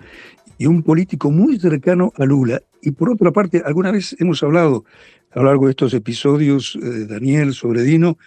y 0.57 0.65
un 0.65 0.81
político 0.81 1.29
muy 1.29 1.59
cercano 1.59 2.13
a 2.15 2.23
Lula. 2.23 2.61
Y 2.81 2.91
por 2.91 3.09
otra 3.09 3.31
parte, 3.31 3.61
alguna 3.65 3.91
vez 3.91 4.15
hemos 4.19 4.41
hablado 4.43 4.85
a 5.31 5.39
lo 5.39 5.45
largo 5.45 5.65
de 5.65 5.71
estos 5.71 5.93
episodios, 5.93 6.77
eh, 6.81 7.05
Daniel, 7.05 7.53
sobre 7.53 7.83
Dino, 7.83 8.17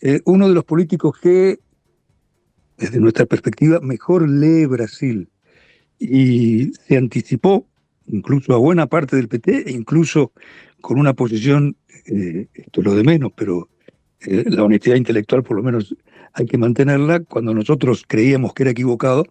eh, 0.00 0.20
uno 0.24 0.48
de 0.48 0.54
los 0.54 0.64
políticos 0.64 1.16
que, 1.22 1.60
desde 2.82 2.98
nuestra 2.98 3.26
perspectiva, 3.26 3.78
mejor 3.80 4.28
lee 4.28 4.66
Brasil 4.66 5.28
y 6.00 6.72
se 6.72 6.96
anticipó 6.96 7.68
incluso 8.08 8.54
a 8.54 8.58
buena 8.58 8.88
parte 8.88 9.14
del 9.14 9.28
PT, 9.28 9.68
e 9.68 9.70
incluso 9.70 10.32
con 10.80 10.98
una 10.98 11.14
posición 11.14 11.76
eh, 12.06 12.48
esto 12.54 12.80
es 12.80 12.84
lo 12.84 12.96
de 12.96 13.04
menos, 13.04 13.30
pero 13.36 13.68
eh, 14.26 14.42
la 14.48 14.64
honestidad 14.64 14.96
intelectual 14.96 15.44
por 15.44 15.56
lo 15.56 15.62
menos 15.62 15.94
hay 16.32 16.46
que 16.46 16.58
mantenerla. 16.58 17.20
Cuando 17.20 17.54
nosotros 17.54 18.04
creíamos 18.04 18.52
que 18.52 18.64
era 18.64 18.72
equivocado, 18.72 19.26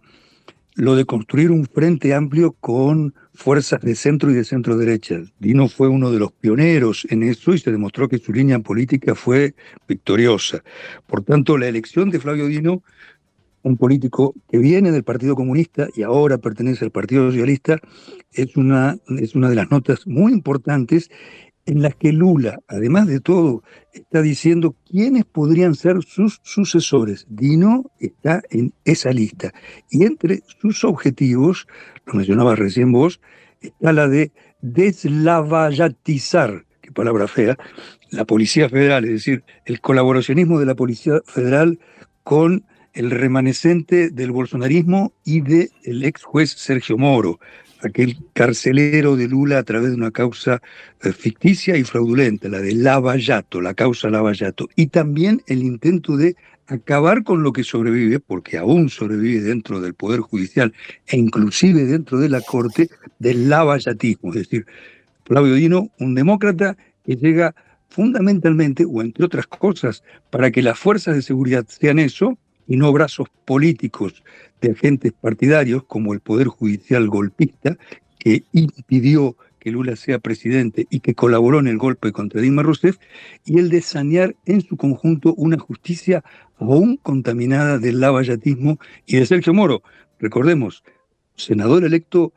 lo 0.74 0.96
de 0.96 1.04
construir 1.04 1.50
un 1.50 1.66
frente 1.66 2.14
amplio 2.14 2.52
con 2.52 3.14
fuerzas 3.34 3.82
de 3.82 3.94
centro 3.94 4.30
y 4.30 4.34
de 4.34 4.44
centro 4.44 4.78
derecha. 4.78 5.20
Dino 5.38 5.68
fue 5.68 5.88
uno 5.88 6.10
de 6.10 6.18
los 6.18 6.32
pioneros 6.32 7.06
en 7.10 7.22
eso 7.22 7.52
y 7.52 7.58
se 7.58 7.70
demostró 7.70 8.08
que 8.08 8.18
su 8.18 8.32
línea 8.32 8.58
política 8.60 9.14
fue 9.14 9.54
victoriosa. 9.86 10.62
Por 11.06 11.22
tanto, 11.24 11.58
la 11.58 11.68
elección 11.68 12.10
de 12.10 12.20
Flavio 12.20 12.46
Dino, 12.46 12.82
un 13.62 13.76
político 13.76 14.34
que 14.50 14.58
viene 14.58 14.90
del 14.90 15.04
Partido 15.04 15.34
Comunista 15.34 15.88
y 15.94 16.02
ahora 16.02 16.38
pertenece 16.38 16.84
al 16.84 16.90
Partido 16.90 17.30
Socialista, 17.30 17.78
es 18.32 18.56
una, 18.56 18.96
es 19.18 19.34
una 19.34 19.48
de 19.48 19.54
las 19.54 19.70
notas 19.70 20.06
muy 20.06 20.32
importantes 20.32 21.10
en 21.66 21.82
las 21.82 21.94
que 21.94 22.12
Lula, 22.12 22.58
además 22.66 23.06
de 23.06 23.20
todo, 23.20 23.62
está 23.92 24.20
diciendo 24.20 24.74
quiénes 24.90 25.24
podrían 25.24 25.74
ser 25.74 26.02
sus 26.02 26.40
sucesores. 26.42 27.26
Dino 27.28 27.90
está 28.00 28.42
en 28.50 28.72
esa 28.84 29.12
lista. 29.12 29.52
Y 29.90 30.04
entre 30.04 30.42
sus 30.60 30.84
objetivos, 30.84 31.66
lo 32.06 32.14
mencionabas 32.14 32.58
recién 32.58 32.90
vos, 32.90 33.20
está 33.60 33.92
la 33.92 34.08
de 34.08 34.32
deslavayatizar, 34.60 36.64
qué 36.80 36.90
palabra 36.90 37.28
fea, 37.28 37.56
la 38.10 38.24
Policía 38.24 38.68
Federal, 38.68 39.04
es 39.04 39.12
decir, 39.12 39.44
el 39.64 39.80
colaboracionismo 39.80 40.58
de 40.58 40.66
la 40.66 40.74
Policía 40.74 41.20
Federal 41.24 41.78
con 42.24 42.64
el 42.94 43.10
remanescente 43.10 44.10
del 44.10 44.32
bolsonarismo 44.32 45.12
y 45.24 45.40
del 45.40 46.04
ex 46.04 46.22
juez 46.22 46.50
Sergio 46.50 46.98
Moro, 46.98 47.40
aquel 47.82 48.16
carcelero 48.32 49.16
de 49.16 49.28
Lula 49.28 49.58
a 49.58 49.62
través 49.62 49.90
de 49.90 49.96
una 49.96 50.10
causa 50.10 50.62
eh, 51.02 51.12
ficticia 51.12 51.76
y 51.76 51.84
fraudulenta, 51.84 52.48
la 52.48 52.60
de 52.60 52.74
Lavallato, 52.74 53.60
la 53.60 53.74
causa 53.74 54.10
Lavallato, 54.10 54.68
y 54.76 54.88
también 54.88 55.42
el 55.46 55.62
intento 55.62 56.16
de 56.16 56.36
acabar 56.66 57.24
con 57.24 57.42
lo 57.42 57.52
que 57.52 57.64
sobrevive, 57.64 58.20
porque 58.20 58.56
aún 58.58 58.88
sobrevive 58.88 59.40
dentro 59.40 59.80
del 59.80 59.94
Poder 59.94 60.20
Judicial 60.20 60.72
e 61.06 61.16
inclusive 61.16 61.84
dentro 61.84 62.18
de 62.18 62.28
la 62.28 62.40
Corte, 62.40 62.88
del 63.18 63.48
lavallatismo. 63.48 64.30
Es 64.30 64.36
decir, 64.36 64.66
Flavio 65.24 65.54
Dino, 65.54 65.90
un 65.98 66.14
demócrata 66.14 66.76
que 67.04 67.16
llega 67.16 67.54
fundamentalmente, 67.88 68.86
o 68.86 69.02
entre 69.02 69.24
otras 69.24 69.46
cosas, 69.46 70.02
para 70.30 70.50
que 70.50 70.62
las 70.62 70.78
fuerzas 70.78 71.14
de 71.14 71.22
seguridad 71.22 71.66
sean 71.68 71.98
eso, 71.98 72.38
y 72.66 72.76
no 72.76 72.92
brazos 72.92 73.28
políticos 73.44 74.22
de 74.60 74.72
agentes 74.72 75.12
partidarios 75.12 75.84
como 75.84 76.14
el 76.14 76.20
Poder 76.20 76.48
Judicial 76.48 77.08
golpista, 77.08 77.76
que 78.18 78.44
impidió 78.52 79.36
que 79.58 79.70
Lula 79.70 79.94
sea 79.94 80.18
presidente 80.18 80.86
y 80.90 81.00
que 81.00 81.14
colaboró 81.14 81.60
en 81.60 81.68
el 81.68 81.78
golpe 81.78 82.10
contra 82.10 82.40
Dilma 82.40 82.62
Rousseff, 82.62 82.98
y 83.44 83.58
el 83.58 83.68
de 83.68 83.80
sanear 83.80 84.34
en 84.44 84.60
su 84.60 84.76
conjunto 84.76 85.34
una 85.34 85.58
justicia 85.58 86.24
aún 86.58 86.96
contaminada 86.96 87.78
del 87.78 88.00
lavallatismo 88.00 88.78
y 89.06 89.16
de 89.16 89.26
Sergio 89.26 89.54
Moro. 89.54 89.82
Recordemos, 90.18 90.82
senador 91.36 91.84
electo 91.84 92.32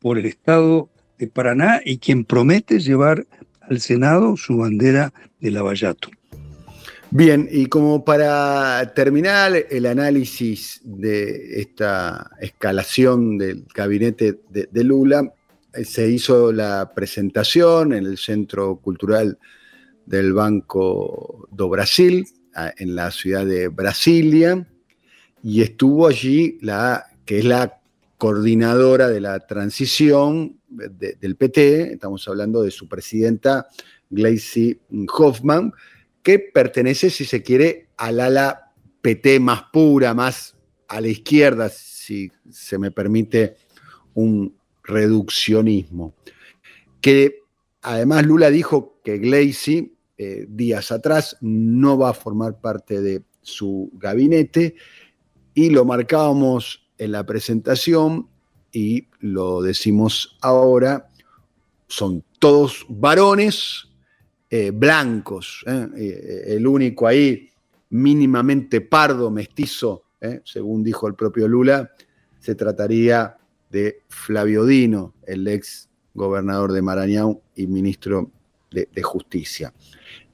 por 0.00 0.18
el 0.18 0.26
Estado 0.26 0.90
de 1.18 1.28
Paraná 1.28 1.80
y 1.84 1.98
quien 1.98 2.24
promete 2.24 2.78
llevar 2.78 3.26
al 3.62 3.80
Senado 3.80 4.36
su 4.36 4.58
bandera 4.58 5.12
de 5.40 5.50
lavallato. 5.50 6.10
Bien, 7.10 7.48
y 7.50 7.66
como 7.66 8.04
para 8.04 8.92
terminar 8.94 9.52
el 9.70 9.86
análisis 9.86 10.80
de 10.82 11.60
esta 11.60 12.30
escalación 12.40 13.38
del 13.38 13.64
gabinete 13.72 14.40
de, 14.50 14.84
Lula, 14.84 15.32
eh, 15.72 15.84
se 15.84 16.08
hizo 16.10 16.52
la 16.52 16.92
presentación 16.94 17.92
en 17.92 18.06
el 18.06 18.18
Centro 18.18 18.76
Cultural 18.78 19.38
del 20.04 20.32
Banco 20.32 21.48
do 21.50 21.68
Brasil, 21.68 22.26
en 22.78 22.96
la 22.96 23.10
ciudad 23.10 23.46
de 23.46 23.68
Brasilia, 23.68 24.66
y 25.42 25.62
estuvo 25.62 26.06
allí 26.06 26.58
la 26.60 27.04
que 27.24 27.38
es 27.38 27.44
la 27.44 27.80
coordinadora 28.18 29.08
de 29.08 29.20
la 29.20 29.46
transición 29.46 30.58
del 30.68 31.36
PT, 31.36 31.92
estamos 31.92 32.26
hablando 32.28 32.62
de 32.62 32.70
su 32.70 32.88
presidenta 32.88 33.68
Gleisi 34.10 34.80
Hoffman, 35.16 35.72
que 36.26 36.40
pertenece, 36.40 37.08
si 37.08 37.24
se 37.24 37.40
quiere, 37.40 37.90
al 37.96 38.18
ala 38.18 38.72
PT 39.00 39.38
más 39.38 39.62
pura, 39.72 40.12
más 40.12 40.56
a 40.88 41.00
la 41.00 41.06
izquierda, 41.06 41.68
si 41.68 42.32
se 42.50 42.78
me 42.78 42.90
permite 42.90 43.54
un 44.14 44.56
reduccionismo. 44.82 46.16
Que 47.00 47.42
además 47.80 48.26
Lula 48.26 48.50
dijo 48.50 48.98
que 49.04 49.18
Gleisi, 49.18 49.94
eh, 50.18 50.46
días 50.48 50.90
atrás, 50.90 51.36
no 51.40 51.96
va 51.96 52.10
a 52.10 52.14
formar 52.14 52.60
parte 52.60 53.00
de 53.00 53.22
su 53.40 53.92
gabinete 53.94 54.74
y 55.54 55.70
lo 55.70 55.84
marcábamos 55.84 56.88
en 56.98 57.12
la 57.12 57.24
presentación 57.24 58.28
y 58.72 59.06
lo 59.20 59.62
decimos 59.62 60.36
ahora, 60.40 61.08
son 61.86 62.24
todos 62.40 62.84
varones 62.88 63.86
eh, 64.48 64.70
blancos. 64.72 65.64
¿eh? 65.66 65.88
Eh, 65.96 66.44
el 66.56 66.66
único 66.66 67.06
ahí 67.06 67.50
mínimamente 67.90 68.80
pardo, 68.80 69.30
mestizo, 69.30 70.02
según 70.44 70.82
dijo 70.82 71.06
el 71.06 71.14
propio 71.14 71.46
Lula, 71.46 71.92
se 72.40 72.56
trataría 72.56 73.36
de 73.70 74.02
Flavio 74.08 74.64
Dino, 74.64 75.14
el 75.24 75.46
ex 75.46 75.88
gobernador 76.14 76.72
de 76.72 76.82
Maranhão 76.82 77.40
y 77.54 77.68
ministro 77.68 78.32
de, 78.72 78.88
de 78.92 79.02
Justicia. 79.02 79.72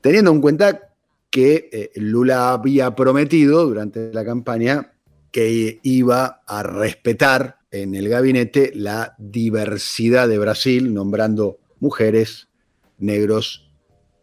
Teniendo 0.01 0.31
en 0.31 0.40
cuenta 0.40 0.94
que 1.29 1.90
Lula 1.96 2.53
había 2.53 2.94
prometido 2.94 3.66
durante 3.66 4.12
la 4.14 4.25
campaña 4.25 4.92
que 5.31 5.81
iba 5.83 6.42
a 6.46 6.62
respetar 6.62 7.59
en 7.70 7.94
el 7.94 8.09
gabinete 8.09 8.72
la 8.75 9.14
diversidad 9.18 10.27
de 10.27 10.38
Brasil, 10.38 10.94
nombrando 10.94 11.59
mujeres, 11.81 12.48
negros 12.98 13.62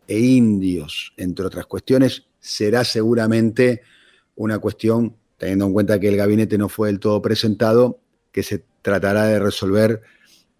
e 0.09 0.19
indios, 0.19 1.13
entre 1.17 1.45
otras 1.45 1.67
cuestiones, 1.67 2.25
será 2.39 2.83
seguramente 2.83 3.83
una 4.35 4.57
cuestión, 4.57 5.15
teniendo 5.37 5.67
en 5.67 5.73
cuenta 5.73 5.99
que 5.99 6.09
el 6.09 6.17
gabinete 6.17 6.57
no 6.57 6.67
fue 6.67 6.87
del 6.87 6.99
todo 6.99 7.21
presentado, 7.21 7.99
que 8.31 8.41
se 8.41 8.63
tratará 8.81 9.25
de 9.25 9.39
resolver 9.39 10.01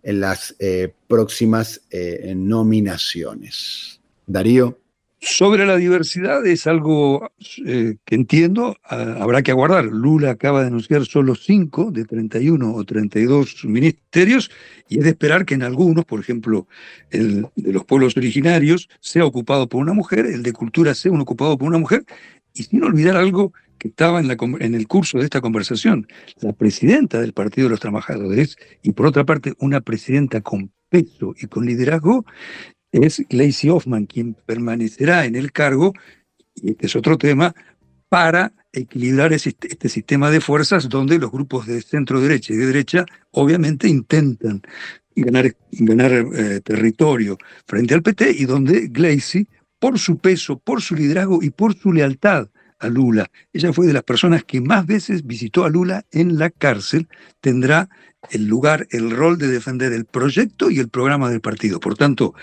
en 0.03 0.19
las 0.19 0.55
eh, 0.59 0.93
próximas 1.07 1.81
eh, 1.89 2.33
nominaciones. 2.35 3.99
Darío. 4.27 4.77
Sobre 5.21 5.65
la 5.65 5.75
diversidad 5.75 6.45
es 6.47 6.65
algo 6.65 7.29
eh, 7.65 7.97
que 8.05 8.15
entiendo, 8.15 8.77
habrá 8.83 9.41
que 9.41 9.51
aguardar. 9.51 9.83
Lula 9.85 10.31
acaba 10.31 10.61
de 10.61 10.67
anunciar 10.67 11.05
solo 11.05 11.35
5 11.35 11.91
de 11.91 12.05
31 12.05 12.73
o 12.73 12.83
32 12.85 13.65
ministerios 13.65 14.49
y 14.87 14.99
es 14.99 15.03
de 15.03 15.09
esperar 15.09 15.45
que 15.45 15.55
en 15.55 15.63
algunos, 15.63 16.05
por 16.05 16.21
ejemplo, 16.21 16.67
el 17.11 17.47
de 17.57 17.73
los 17.73 17.83
pueblos 17.83 18.15
originarios, 18.15 18.87
sea 19.01 19.25
ocupado 19.25 19.67
por 19.67 19.81
una 19.81 19.91
mujer, 19.91 20.25
el 20.25 20.41
de 20.41 20.53
cultura 20.53 20.95
sea 20.95 21.11
un 21.11 21.19
ocupado 21.19 21.57
por 21.57 21.67
una 21.67 21.79
mujer, 21.79 22.05
y 22.53 22.63
sin 22.63 22.81
olvidar 22.83 23.17
algo 23.17 23.51
que 23.77 23.89
estaba 23.89 24.21
en 24.21 24.75
el 24.75 24.87
curso 24.87 25.17
de 25.17 25.25
esta 25.25 25.41
conversación, 25.41 26.07
la 26.41 26.53
presidenta 26.53 27.19
del 27.19 27.33
Partido 27.33 27.67
de 27.67 27.71
los 27.71 27.79
Trabajadores 27.79 28.57
y 28.83 28.91
por 28.91 29.05
otra 29.05 29.25
parte 29.25 29.53
una 29.59 29.81
presidenta 29.81 30.41
con 30.41 30.71
peso 30.89 31.33
y 31.39 31.47
con 31.47 31.65
liderazgo 31.65 32.25
es 32.91 33.23
Gleisi 33.29 33.69
Hoffman 33.69 34.05
quien 34.05 34.35
permanecerá 34.45 35.25
en 35.25 35.35
el 35.35 35.51
cargo, 35.51 35.93
y 36.55 36.71
este 36.71 36.87
es 36.87 36.95
otro 36.95 37.17
tema, 37.17 37.53
para 38.09 38.53
equilibrar 38.73 39.33
este 39.33 39.89
sistema 39.89 40.29
de 40.31 40.41
fuerzas 40.41 40.89
donde 40.89 41.19
los 41.19 41.31
grupos 41.31 41.65
de 41.67 41.81
centro 41.81 42.21
derecha 42.21 42.53
y 42.53 42.57
de 42.57 42.67
derecha 42.67 43.05
obviamente 43.31 43.87
intentan 43.87 44.61
ganar, 45.15 45.55
ganar 45.71 46.11
eh, 46.11 46.61
territorio 46.61 47.37
frente 47.65 47.93
al 47.93 48.01
PT 48.01 48.31
y 48.31 48.45
donde 48.45 48.87
Gleisi, 48.87 49.47
por 49.79 49.97
su 49.97 50.17
peso, 50.17 50.59
por 50.59 50.81
su 50.81 50.95
liderazgo 50.95 51.41
y 51.41 51.51
por 51.51 51.75
su 51.75 51.93
lealtad 51.93 52.49
a 52.79 52.87
Lula, 52.87 53.29
ella 53.53 53.73
fue 53.73 53.87
de 53.87 53.93
las 53.93 54.03
personas 54.03 54.43
que 54.43 54.61
más 54.61 54.85
veces 54.85 55.25
visitó 55.25 55.65
a 55.65 55.69
Lula 55.69 56.05
en 56.11 56.37
la 56.37 56.49
cárcel, 56.49 57.07
tendrá 57.41 57.89
el 58.31 58.45
lugar, 58.45 58.87
el 58.91 59.11
rol 59.11 59.37
de 59.37 59.47
defender 59.47 59.93
el 59.93 60.05
proyecto 60.05 60.69
y 60.69 60.79
el 60.79 60.89
programa 60.89 61.29
del 61.29 61.41
partido. 61.41 61.79
Por 61.79 61.95
tanto, 61.95 62.33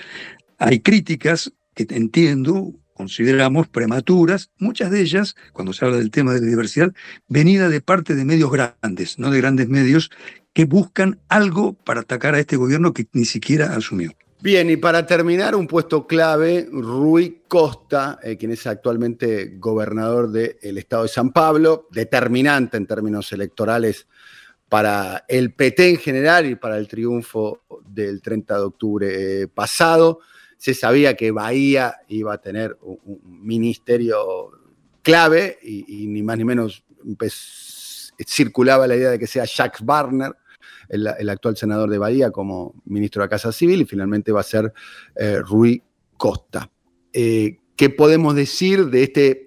hay 0.58 0.80
críticas 0.80 1.52
que 1.74 1.86
entiendo, 1.90 2.72
consideramos 2.94 3.68
prematuras, 3.68 4.50
muchas 4.58 4.90
de 4.90 5.02
ellas, 5.02 5.36
cuando 5.52 5.72
se 5.72 5.84
habla 5.84 5.98
del 5.98 6.10
tema 6.10 6.32
de 6.32 6.40
la 6.40 6.46
diversidad, 6.46 6.92
venida 7.28 7.68
de 7.68 7.80
parte 7.80 8.14
de 8.14 8.24
medios 8.24 8.50
grandes, 8.50 9.18
no 9.18 9.30
de 9.30 9.38
grandes 9.38 9.68
medios, 9.68 10.10
que 10.54 10.64
buscan 10.64 11.20
algo 11.28 11.74
para 11.74 12.00
atacar 12.00 12.34
a 12.34 12.40
este 12.40 12.56
gobierno 12.56 12.94
que 12.94 13.06
ni 13.12 13.26
siquiera 13.26 13.76
asumió. 13.76 14.12
Bien, 14.40 14.70
y 14.70 14.76
para 14.76 15.06
terminar, 15.06 15.54
un 15.54 15.66
puesto 15.66 16.06
clave, 16.06 16.68
Rui 16.70 17.42
Costa, 17.48 18.18
eh, 18.22 18.36
quien 18.36 18.52
es 18.52 18.66
actualmente 18.66 19.56
gobernador 19.58 20.30
del 20.30 20.78
estado 20.78 21.02
de 21.02 21.08
San 21.08 21.32
Pablo, 21.32 21.88
determinante 21.90 22.76
en 22.76 22.86
términos 22.86 23.32
electorales 23.32 24.06
para 24.68 25.24
el 25.28 25.52
PT 25.52 25.90
en 25.90 25.96
general 25.96 26.46
y 26.46 26.54
para 26.54 26.76
el 26.76 26.86
triunfo 26.86 27.62
del 27.86 28.20
30 28.20 28.54
de 28.54 28.62
octubre 28.62 29.42
eh, 29.42 29.48
pasado. 29.48 30.20
Se 30.56 30.74
sabía 30.74 31.16
que 31.16 31.30
Bahía 31.30 31.96
iba 32.08 32.34
a 32.34 32.38
tener 32.38 32.76
un, 32.82 33.20
ministerio 33.24 34.50
clave 35.02 35.58
y, 35.62 36.06
ni 36.08 36.22
más 36.22 36.38
ni 36.38 36.44
menos 36.44 36.84
circulaba 38.26 38.86
la 38.86 38.96
idea 38.96 39.10
de 39.10 39.18
que 39.18 39.26
sea 39.26 39.44
Jacques 39.44 39.84
Barner, 39.84 40.34
el, 40.88 41.28
actual 41.28 41.56
senador 41.56 41.90
de 41.90 41.98
Bahía, 41.98 42.30
como 42.30 42.74
ministro 42.86 43.22
de 43.22 43.28
Casa 43.28 43.52
Civil 43.52 43.82
y 43.82 43.84
finalmente 43.84 44.32
va 44.32 44.40
a 44.40 44.44
ser 44.44 44.72
eh, 45.14 45.40
Rui 45.40 45.82
Costa. 46.16 46.70
Eh, 47.12 47.58
¿Qué 47.76 47.90
podemos 47.90 48.34
decir 48.34 48.86
de 48.86 49.02
este 49.02 49.46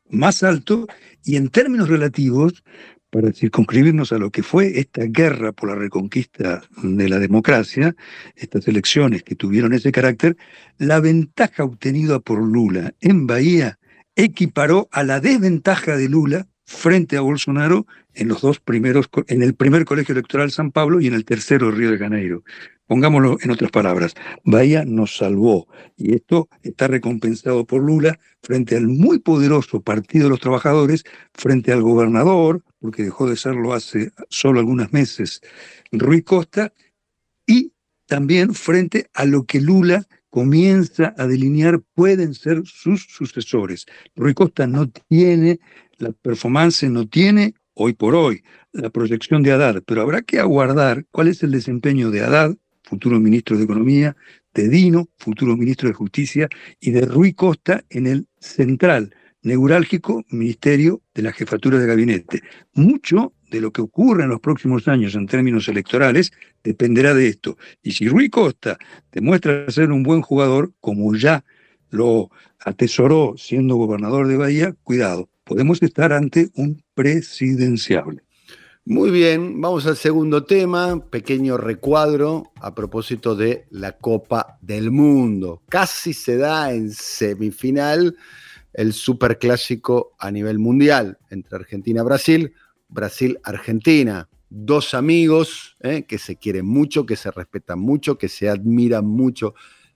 más 0.10 0.42
alto 0.44 0.88
y 1.26 1.36
en 1.36 1.50
términos 1.50 1.90
relativos 1.90 2.64
para 3.12 3.34
circunscribirnos 3.34 4.14
a 4.14 4.18
lo 4.18 4.32
que 4.32 4.42
fue 4.42 4.80
esta 4.80 5.04
guerra 5.04 5.52
por 5.52 5.70
la 5.70 5.76
reconquista 5.76 6.64
de 6.82 7.10
la 7.10 7.20
democracia, 7.20 7.94
estas 8.36 8.68
elecciones 8.68 9.24
que 9.24 9.36
tuvieron 9.36 9.74
ese 9.74 9.92
carácter, 9.92 10.38
la 10.78 11.00
ventaja 11.02 11.66
obtenida 11.66 12.20
por 12.20 12.42
Lula 12.42 12.94
en 13.02 13.28
Bahía 13.28 13.80
equiparó 14.16 14.88
a 14.92 15.04
la 15.04 15.20
desventaja 15.20 15.98
de 15.98 16.08
Lula 16.08 16.48
frente 16.72 17.18
a 17.18 17.22
Bolsonaro 17.22 17.86
en 18.14 18.28
los 18.28 18.42
dos 18.42 18.60
primeros, 18.60 19.10
en 19.28 19.44
el 19.44 19.54
primer 19.54 19.86
colegio 19.86 20.14
electoral 20.14 20.52
San 20.52 20.72
Pablo 20.72 21.02
y 21.02 21.08
en 21.08 21.14
el 21.14 21.26
tercero 21.26 21.72
Río 21.72 21.92
de 21.92 21.98
Janeiro. 21.98 22.44
Pongámoslo 22.88 23.38
en 23.42 23.52
otras 23.52 23.72
palabras, 23.72 24.16
Bahía 24.44 24.84
nos 24.86 25.16
salvó 25.16 25.68
y 25.96 26.16
esto 26.16 26.50
está 26.64 26.88
recompensado 26.88 27.66
por 27.66 27.82
Lula 27.82 28.20
frente 28.42 28.76
al 28.76 28.88
muy 28.88 29.20
poderoso 29.20 29.82
Partido 29.82 30.26
de 30.26 30.32
los 30.32 30.42
Trabajadores, 30.42 31.04
frente 31.34 31.72
al 31.72 31.82
gobernador, 31.82 32.64
porque 32.80 33.04
dejó 33.04 33.30
de 33.30 33.38
serlo 33.38 33.74
hace 33.74 34.12
solo 34.30 34.60
algunos 34.60 34.92
meses, 34.92 35.42
Rui 35.92 36.22
Costa, 36.22 36.74
y 37.46 37.72
también 38.08 38.54
frente 38.54 39.10
a 39.14 39.26
lo 39.26 39.46
que 39.46 39.62
Lula 39.62 40.06
comienza 40.30 41.14
a 41.18 41.28
delinear 41.28 41.82
pueden 41.94 42.34
ser 42.34 42.64
sus 42.66 43.06
sucesores. 43.10 43.86
Rui 44.16 44.34
Costa 44.34 44.66
no 44.66 44.90
tiene 44.90 45.60
la 46.02 46.12
performance, 46.12 46.84
no 46.84 47.08
tiene 47.08 47.54
hoy 47.74 47.94
por 47.94 48.16
hoy 48.16 48.44
la 48.74 48.90
proyección 48.90 49.44
de 49.44 49.52
Haddad, 49.52 49.84
pero 49.86 50.02
habrá 50.02 50.22
que 50.22 50.40
aguardar 50.40 51.06
cuál 51.12 51.28
es 51.28 51.44
el 51.44 51.52
desempeño 51.52 52.12
de 52.12 52.22
Haddad 52.22 52.56
futuro 52.92 53.22
ministro 53.22 53.58
de 53.58 53.64
Economía, 53.64 54.18
de 54.54 54.68
Dino, 54.68 55.08
futuro 55.18 55.56
ministro 55.56 55.88
de 55.88 55.96
Justicia, 55.96 56.50
y 56.82 56.92
de 56.92 57.06
Rui 57.06 57.34
Costa 57.34 57.86
en 57.90 58.06
el 58.06 58.28
central, 58.38 59.16
neurálgico 59.44 60.26
Ministerio 60.30 61.02
de 61.16 61.22
la 61.22 61.32
Jefatura 61.32 61.80
de 61.80 61.88
Gabinete. 61.88 62.42
Mucho 62.74 63.34
de 63.50 63.62
lo 63.62 63.72
que 63.72 63.82
ocurre 63.82 64.24
en 64.24 64.30
los 64.30 64.42
próximos 64.42 64.90
años 64.90 65.16
en 65.16 65.26
términos 65.26 65.70
electorales 65.70 66.32
dependerá 66.64 67.14
de 67.14 67.30
esto. 67.30 67.58
Y 67.82 67.92
si 67.94 68.10
Rui 68.10 68.30
Costa 68.30 68.78
demuestra 69.12 69.72
ser 69.72 69.90
un 69.92 70.04
buen 70.04 70.22
jugador, 70.22 70.74
como 70.82 71.16
ya 71.16 71.46
lo 71.90 72.30
atesoró 72.60 73.36
siendo 73.38 73.76
gobernador 73.76 74.28
de 74.28 74.36
Bahía, 74.36 74.76
cuidado, 74.84 75.30
podemos 75.52 75.84
estar 75.84 76.14
ante 76.14 76.50
un 76.56 76.82
presidenciable. 76.94 78.24
Muy 78.86 79.12
bien, 79.12 79.60
vamos 79.60 79.86
al 79.86 79.98
segundo 79.98 80.46
tema, 80.46 81.10
pequeño 81.10 81.58
recuadro 81.58 82.54
a 82.62 82.74
propósito 82.74 83.36
de 83.36 83.66
la 83.70 83.98
Copa 83.98 84.58
del 84.62 84.92
Mundo. 84.92 85.62
Casi 85.68 86.14
se 86.14 86.38
da 86.38 86.72
en 86.72 86.90
semifinal 86.90 88.16
el 88.72 88.94
superclásico 88.94 90.14
a 90.18 90.32
nivel 90.32 90.58
mundial 90.58 91.18
entre 91.30 91.58
Argentina 91.58 92.00
y 92.00 92.06
Brasil, 92.06 92.54
Brasil-Argentina. 92.88 94.30
Dos 94.50 94.94
amigos 94.94 95.76
eh, 95.82 96.04
que 96.04 96.18
se 96.18 96.38
quieren 96.38 96.66
mucho, 96.66 97.06
que 97.06 97.18
se 97.18 97.30
respetan 97.30 97.80
mucho, 97.80 98.18
que 98.18 98.30
se 98.30 98.48
admiran 98.48 99.06
mucho 99.06 99.54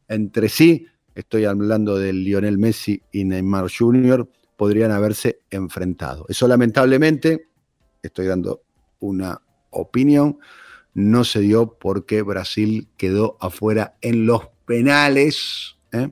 entre 0.10 0.50
sí. 0.50 0.86
Estoy 1.15 1.46
hablando 1.46 1.98
de 1.98 2.12
Lionel 2.12 2.58
Messi 2.58 3.02
y 3.13 3.24
Neymar 3.24 3.72
Jr. 3.72 4.30
Podrían 4.56 4.91
haberse 4.91 5.39
enfrentado. 5.50 6.26
Eso 6.30 6.48
lamentablemente, 6.48 7.50
estoy 8.02 8.28
dando 8.28 8.63
una 9.00 9.41
opinión. 9.70 10.39
No 10.94 11.24
se 11.24 11.41
dio 11.41 11.78
porque 11.78 12.22
Brasil 12.22 12.88
quedó 12.98 13.38
afuera 13.41 13.98
en 14.02 14.26
los 14.26 14.48
penales 14.65 15.76
¿eh? 15.91 16.12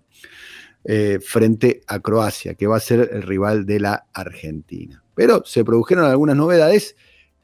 Eh, 0.85 1.19
frente 1.21 1.81
a 1.87 1.99
Croacia, 1.99 2.55
que 2.55 2.67
va 2.67 2.77
a 2.77 2.81
ser 2.81 3.09
el 3.13 3.21
rival 3.21 3.65
de 3.65 3.79
la 3.79 4.07
Argentina. 4.13 5.01
Pero 5.15 5.43
se 5.45 5.63
produjeron 5.63 6.05
algunas 6.05 6.35
novedades 6.35 6.95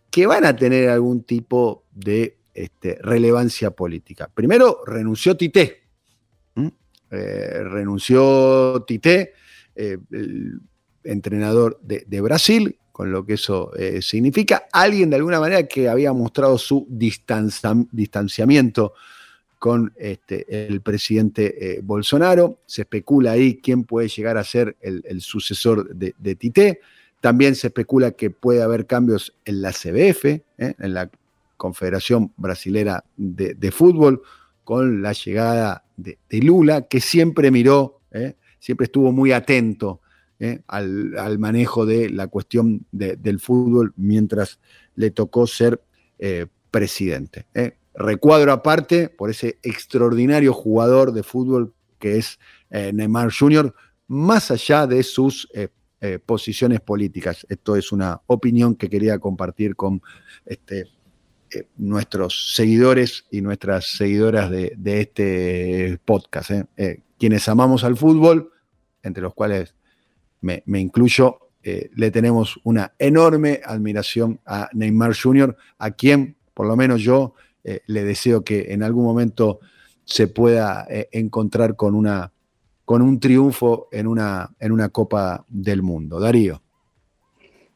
que 0.09 0.27
van 0.27 0.45
a 0.45 0.55
tener 0.55 0.89
algún 0.89 1.23
tipo 1.23 1.85
de 1.91 2.39
este, 2.53 2.97
relevancia 3.01 3.71
política. 3.71 4.29
Primero, 4.33 4.81
renunció 4.85 5.37
Tite. 5.37 5.83
Eh, 7.11 7.63
renunció 7.63 8.83
Tite, 8.85 9.33
entrenador 11.03 11.79
de 11.81 12.21
Brasil, 12.21 12.77
con 12.99 13.13
lo 13.13 13.25
que 13.25 13.35
eso 13.35 13.71
eh, 13.77 14.01
significa. 14.01 14.65
Alguien 14.73 15.09
de 15.09 15.15
alguna 15.15 15.39
manera 15.39 15.65
que 15.65 15.87
había 15.87 16.11
mostrado 16.11 16.57
su 16.57 16.85
distanciamiento 16.89 18.91
con 19.57 19.93
este, 19.95 20.67
el 20.67 20.81
presidente 20.81 21.77
eh, 21.77 21.79
Bolsonaro. 21.81 22.59
Se 22.65 22.81
especula 22.81 23.31
ahí 23.31 23.61
quién 23.63 23.85
puede 23.85 24.09
llegar 24.09 24.37
a 24.37 24.43
ser 24.43 24.75
el, 24.81 25.21
sucesor 25.21 25.95
de, 25.95 26.35
Tite. 26.35 26.81
También 27.21 27.55
se 27.55 27.67
especula 27.67 28.11
que 28.11 28.31
puede 28.31 28.61
haber 28.61 28.85
cambios 28.85 29.33
en 29.45 29.61
la 29.61 29.71
CBF, 29.71 30.25
¿eh? 30.25 30.43
en 30.57 30.93
la 30.93 31.09
Confederación 31.55 32.33
Brasilera 32.35 33.05
de, 33.15 33.71
Fútbol, 33.71 34.23
con 34.65 35.01
la 35.01 35.13
llegada 35.13 35.85
de, 35.95 36.17
Lula, 36.31 36.81
que 36.81 36.99
siempre 36.99 37.49
miró, 37.49 38.01
siempre 38.59 38.87
estuvo 38.87 39.13
muy 39.13 39.31
atento 39.31 40.01
eh, 40.41 40.61
al, 40.67 41.37
manejo 41.37 41.85
de 41.85 42.09
la 42.09 42.27
cuestión 42.27 42.85
del 42.93 43.41
fútbol 43.41 43.91
mientras 43.97 44.61
le 44.95 45.11
tocó 45.11 45.45
ser 45.45 45.81
eh, 46.17 46.45
presidente. 46.71 47.45
Eh. 47.53 47.75
Recuadro 47.93 48.53
aparte 48.53 49.09
por 49.09 49.29
ese 49.29 49.59
extraordinario 49.63 50.53
jugador 50.53 51.11
de 51.11 51.23
fútbol 51.23 51.73
que 51.99 52.17
es 52.17 52.39
Neymar 52.69 53.33
Jr., 53.37 53.75
más 54.07 54.51
allá 54.51 54.87
de 54.87 55.03
sus 55.03 55.49
posiciones 56.25 56.79
políticas. 56.79 57.45
Esto 57.49 57.75
es 57.75 57.91
una 57.91 58.21
opinión 58.27 58.75
que 58.75 58.89
quería 58.89 59.19
compartir 59.19 59.75
con 59.75 60.01
este, 60.45 60.85
nuestros 61.75 62.55
seguidores 62.55 63.25
y 63.31 63.41
nuestras 63.41 63.97
seguidoras 63.97 64.49
de, 64.49 64.77
este 64.85 65.99
podcast. 66.05 66.51
quienes 67.17 67.49
amamos 67.49 67.83
al 67.83 67.97
fútbol, 67.97 68.53
entre 69.03 69.21
los 69.21 69.33
cuales 69.33 69.75
me, 70.41 70.63
incluyo, 70.67 71.39
eh, 71.63 71.89
le 71.95 72.11
tenemos 72.11 72.59
una 72.63 72.93
enorme 72.97 73.61
admiración 73.63 74.39
a 74.45 74.69
Neymar 74.73 75.15
Jr., 75.15 75.55
a 75.77 75.91
quien, 75.91 76.37
por 76.53 76.67
lo 76.67 76.75
menos 76.75 77.01
yo, 77.01 77.33
eh, 77.63 77.81
le 77.87 78.03
deseo 78.03 78.43
que 78.43 78.73
en 78.73 78.83
algún 78.83 79.03
momento 79.03 79.59
se 80.05 80.27
pueda 80.27 80.87
eh, 80.89 81.09
encontrar 81.11 81.75
con, 81.75 81.93
una, 81.93 82.31
con 82.85 83.01
un 83.01 83.19
triunfo 83.19 83.89
en 83.91 84.07
una, 84.07 84.49
en 84.59 84.71
una 84.71 84.89
Copa 84.89 85.45
del 85.47 85.81
Mundo. 85.81 86.19
Darío. 86.19 86.61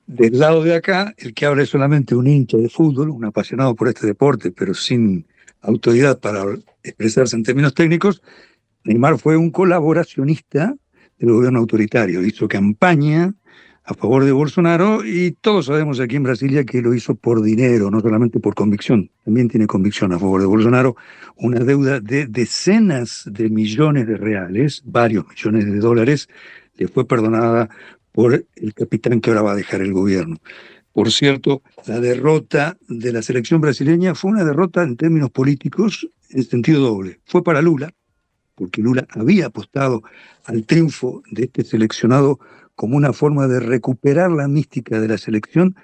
Del 0.06 0.38
lado 0.38 0.64
de 0.64 0.76
acá, 0.76 1.14
el 1.18 1.34
que 1.34 1.46
habla 1.46 1.64
es 1.64 1.70
solamente 1.70 2.16
un 2.16 2.28
hincha 2.28 2.58
de 2.58 2.70
fútbol, 2.70 3.10
un 3.10 3.26
apasionado 3.26 3.74
por 3.76 3.88
este 3.88 4.06
deporte, 4.06 4.52
pero 4.52 4.74
sin 4.74 5.26
autoridad 5.62 6.20
para 6.20 6.44
expresarse 6.84 7.36
en 7.36 7.44
términos 7.44 7.74
técnicos, 7.74 8.22
Neymar 8.84 9.18
fue 9.18 9.38
un 9.38 9.50
colaboracionista 9.50 10.76
el 11.20 11.32
gobierno 11.32 11.60
autoritario. 11.60 12.24
Hizo 12.24 12.48
campaña 12.48 13.34
a 13.86 13.94
favor 13.94 14.24
de 14.24 14.32
Bolsonaro 14.32 15.06
y 15.06 15.32
todos 15.42 15.66
sabemos 15.66 16.00
aquí 16.00 16.16
en 16.16 16.24
Brasilia 16.24 16.64
que 16.64 16.82
lo 16.82 16.94
hizo 16.94 17.16
por 17.16 17.42
dinero, 17.42 17.92
no 17.92 18.00
solamente 18.00 18.40
por 18.40 18.56
convicción. 18.56 19.12
También 19.26 19.50
tiene 19.50 19.68
convicción 19.68 20.14
a 20.14 20.20
favor 20.20 20.42
de 20.42 20.48
Bolsonaro, 20.48 20.96
una 21.36 21.60
deuda 21.60 22.00
de 22.00 22.28
decenas 22.28 23.24
de 23.30 23.50
millones 23.50 24.08
de 24.08 24.18
reales, 24.18 24.82
varios 24.86 25.26
millones 25.28 25.66
de 25.66 25.80
dólares, 25.80 26.30
le 26.76 26.88
fue 26.88 27.06
perdonada 27.08 27.70
por 28.12 28.46
el 28.56 28.74
capitán 28.74 29.20
que 29.20 29.32
ahora 29.32 29.42
va 29.42 29.52
a 29.52 29.56
dejar 29.56 29.82
el 29.82 29.92
gobierno. 29.92 30.38
Por 30.94 31.12
cierto, 31.12 31.64
la 31.88 32.00
derrota 32.00 32.78
de 32.88 33.12
la 33.12 33.24
selección 33.24 33.60
brasileña 33.60 34.14
fue 34.14 34.32
una 34.32 34.46
derrota 34.46 34.84
en 34.84 34.96
términos 34.96 35.32
políticos 35.32 36.08
en 36.30 36.44
sentido 36.44 36.82
doble. 36.82 37.20
Fue 37.26 37.44
para 37.44 37.62
Lula, 37.62 37.94
porque 38.56 38.82
Lula 38.82 39.08
había 39.10 39.48
apostado 39.48 40.04
al 40.46 40.66
triunfo 40.66 41.24
de 41.32 41.44
este 41.44 41.64
seleccionado 41.64 42.40
como 42.76 42.98
una 42.98 43.14
forma 43.14 43.48
de 43.48 43.60
recuperar 43.60 44.32
la 44.32 44.48
mística 44.48 45.00
de 45.00 45.08
la 45.08 45.18
selección 45.18 45.76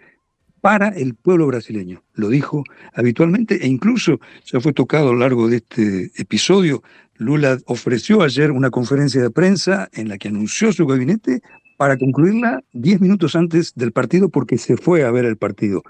para 0.61 0.89
el 0.89 1.15
pueblo 1.15 1.47
brasileño. 1.47 2.03
Lo 2.13 2.29
dijo 2.29 2.63
habitualmente 2.93 3.63
e 3.63 3.67
incluso 3.67 4.19
ya 4.45 4.59
fue 4.59 4.73
tocado 4.73 5.09
a 5.09 5.13
lo 5.13 5.19
largo 5.19 5.47
de 5.47 5.57
este 5.57 6.11
episodio. 6.17 6.83
Lula 7.15 7.57
ofreció 7.65 8.21
ayer 8.21 8.51
una 8.51 8.69
conferencia 8.69 9.21
de 9.21 9.29
prensa 9.29 9.89
en 9.93 10.09
la 10.09 10.17
que 10.17 10.29
anunció 10.29 10.71
su 10.73 10.85
gabinete 10.85 11.41
para 11.77 11.97
concluirla 11.97 12.61
diez 12.73 12.99
minutos 12.99 13.35
antes 13.35 13.73
del 13.75 13.93
partido 13.93 14.29
porque 14.29 14.57
se 14.57 14.75
fue 14.75 15.03
a 15.03 15.11
ver 15.11 15.25
el 15.25 15.37
partido 15.37 15.83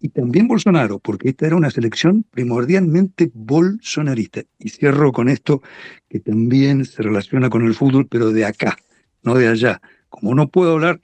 y 0.00 0.08
también 0.08 0.48
Bolsonaro, 0.48 0.98
porque 0.98 1.28
esta 1.28 1.46
era 1.46 1.56
una 1.56 1.70
selección 1.70 2.24
primordialmente 2.30 3.30
bolsonarista. 3.34 4.42
Y 4.58 4.70
cierro 4.70 5.12
con 5.12 5.28
esto, 5.28 5.62
que 6.08 6.20
también 6.20 6.86
se 6.86 7.02
relaciona 7.02 7.50
con 7.50 7.64
el 7.66 7.74
fútbol, 7.74 8.06
pero 8.08 8.32
de 8.32 8.46
acá, 8.46 8.76
no 9.22 9.34
de 9.34 9.48
allá. 9.48 9.80
Como 10.08 10.34
no 10.34 10.48
puedo 10.48 10.72
hablar 10.72 11.00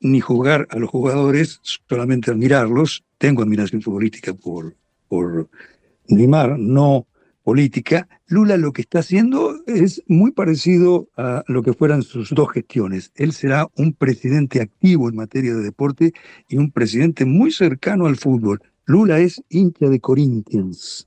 ni 0.00 0.20
jugar 0.20 0.66
a 0.70 0.78
los 0.78 0.90
jugadores, 0.90 1.60
solamente 1.62 2.32
admirarlos, 2.32 3.04
tengo 3.18 3.42
admiración 3.42 3.80
futbolística 3.80 4.34
por, 4.34 4.74
por 5.08 5.48
Neymar, 6.08 6.58
no 6.58 7.06
política, 7.44 8.08
Lula 8.26 8.56
lo 8.56 8.72
que 8.72 8.82
está 8.82 9.00
haciendo 9.00 9.51
es 9.66 10.02
muy 10.06 10.32
parecido 10.32 11.08
a 11.16 11.44
lo 11.46 11.62
que 11.62 11.72
fueran 11.72 12.02
sus 12.02 12.30
dos 12.30 12.50
gestiones. 12.52 13.12
Él 13.14 13.32
será 13.32 13.68
un 13.76 13.92
presidente 13.92 14.60
activo 14.60 15.08
en 15.08 15.16
materia 15.16 15.54
de 15.54 15.62
deporte 15.62 16.12
y 16.48 16.56
un 16.56 16.70
presidente 16.70 17.24
muy 17.24 17.50
cercano 17.50 18.06
al 18.06 18.16
fútbol. 18.16 18.60
Lula 18.84 19.20
es 19.20 19.42
hincha 19.48 19.88
de 19.88 20.00
Corinthians, 20.00 21.06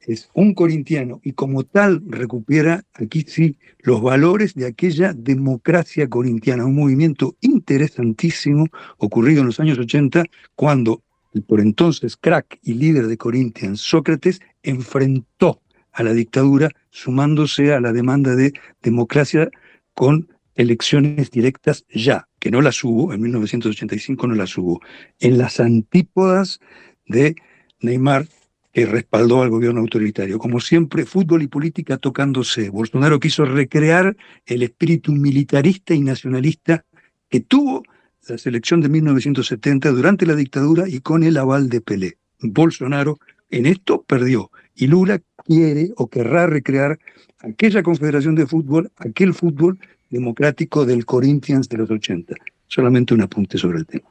es 0.00 0.30
un 0.34 0.54
corintiano 0.54 1.20
y 1.24 1.32
como 1.32 1.64
tal 1.64 2.02
recupera 2.06 2.84
aquí 2.94 3.24
sí 3.26 3.58
los 3.80 4.00
valores 4.00 4.54
de 4.54 4.66
aquella 4.66 5.12
democracia 5.12 6.08
corintiana, 6.08 6.64
un 6.64 6.76
movimiento 6.76 7.36
interesantísimo 7.40 8.66
ocurrido 8.98 9.40
en 9.40 9.46
los 9.46 9.60
años 9.60 9.78
80 9.78 10.24
cuando 10.54 11.02
el 11.34 11.42
por 11.42 11.60
entonces 11.60 12.16
crack 12.16 12.58
y 12.62 12.74
líder 12.74 13.08
de 13.08 13.16
Corinthians, 13.16 13.80
Sócrates, 13.80 14.40
enfrentó 14.62 15.60
a 15.96 16.02
la 16.02 16.12
dictadura, 16.12 16.70
sumándose 16.90 17.72
a 17.72 17.80
la 17.80 17.92
demanda 17.92 18.36
de 18.36 18.52
democracia 18.82 19.48
con 19.94 20.28
elecciones 20.54 21.30
directas 21.30 21.86
ya, 21.92 22.28
que 22.38 22.50
no 22.50 22.60
las 22.60 22.84
hubo, 22.84 23.14
en 23.14 23.22
1985 23.22 24.26
no 24.26 24.34
las 24.34 24.56
hubo, 24.58 24.80
en 25.20 25.38
las 25.38 25.58
antípodas 25.58 26.60
de 27.06 27.34
Neymar, 27.80 28.26
que 28.72 28.84
respaldó 28.84 29.40
al 29.40 29.48
gobierno 29.48 29.80
autoritario. 29.80 30.38
Como 30.38 30.60
siempre, 30.60 31.06
fútbol 31.06 31.42
y 31.42 31.46
política 31.46 31.96
tocándose. 31.96 32.68
Bolsonaro 32.68 33.18
quiso 33.18 33.46
recrear 33.46 34.14
el 34.44 34.62
espíritu 34.62 35.12
militarista 35.12 35.94
y 35.94 36.00
nacionalista 36.00 36.84
que 37.30 37.40
tuvo 37.40 37.84
la 38.28 38.36
selección 38.36 38.82
de 38.82 38.90
1970 38.90 39.90
durante 39.92 40.26
la 40.26 40.34
dictadura 40.34 40.86
y 40.88 41.00
con 41.00 41.22
el 41.22 41.38
aval 41.38 41.70
de 41.70 41.80
Pelé. 41.80 42.18
Bolsonaro 42.40 43.18
en 43.48 43.64
esto 43.64 44.02
perdió 44.02 44.50
y 44.74 44.88
Lula 44.88 45.22
quiere 45.46 45.92
o 45.96 46.08
querrá 46.08 46.46
recrear 46.46 46.98
aquella 47.40 47.82
confederación 47.82 48.34
de 48.34 48.46
fútbol, 48.46 48.90
aquel 48.96 49.32
fútbol 49.32 49.78
democrático 50.10 50.84
del 50.84 51.04
Corinthians 51.04 51.68
de 51.68 51.78
los 51.78 51.90
80. 51.90 52.34
Solamente 52.66 53.14
un 53.14 53.22
apunte 53.22 53.56
sobre 53.58 53.78
el 53.78 53.86
tema. 53.86 54.08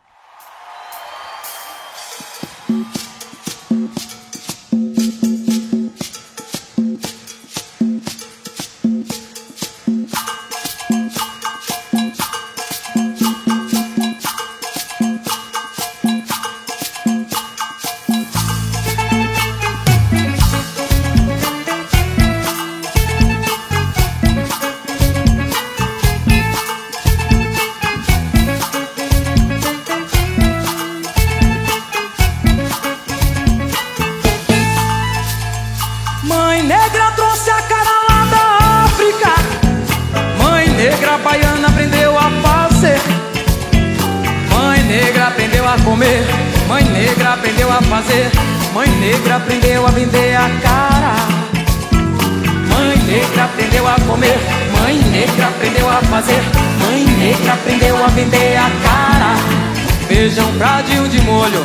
feijão 60.26 60.51
pradinho 60.57 61.07
de 61.07 61.21
molho 61.21 61.63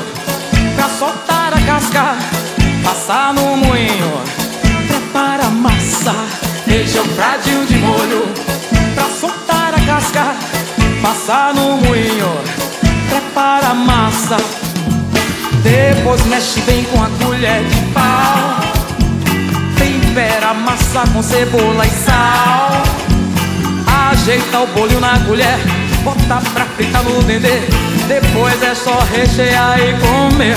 Pra 0.76 0.86
soltar 0.88 1.54
a 1.54 1.60
casca, 1.62 2.16
passar 2.84 3.32
no 3.32 3.56
moinho. 3.56 4.20
Prepara 4.86 5.44
a 5.44 5.50
massa, 5.50 6.12
um 6.12 7.14
pradinho 7.14 7.64
de 7.64 7.78
molho 7.78 8.22
Pra 8.94 9.04
soltar 9.04 9.74
a 9.74 9.80
casca, 9.86 10.34
passar 11.00 11.54
no 11.54 11.78
moinho. 11.78 12.28
Prepara 13.08 13.68
a 13.68 13.74
massa 13.74 14.36
Depois 15.62 16.22
mexe 16.26 16.60
bem 16.62 16.84
com 16.84 17.02
a 17.02 17.08
colher 17.24 17.64
de 17.64 17.80
pau. 17.94 18.60
Tempera 19.78 20.50
a 20.50 20.54
massa 20.54 21.04
com 21.14 21.22
cebola 21.22 21.86
e 21.86 21.90
sal. 21.90 22.82
Ajeita 24.10 24.60
o 24.60 24.66
bolho 24.66 25.00
na 25.00 25.18
colher 25.20 25.69
bota 26.02 26.40
pra 26.52 26.64
fritar 26.76 27.02
no 27.02 27.22
dendê. 27.22 27.60
Depois 28.08 28.62
é 28.62 28.74
só 28.74 28.98
rechear 29.12 29.78
e 29.78 29.94
comer. 30.00 30.56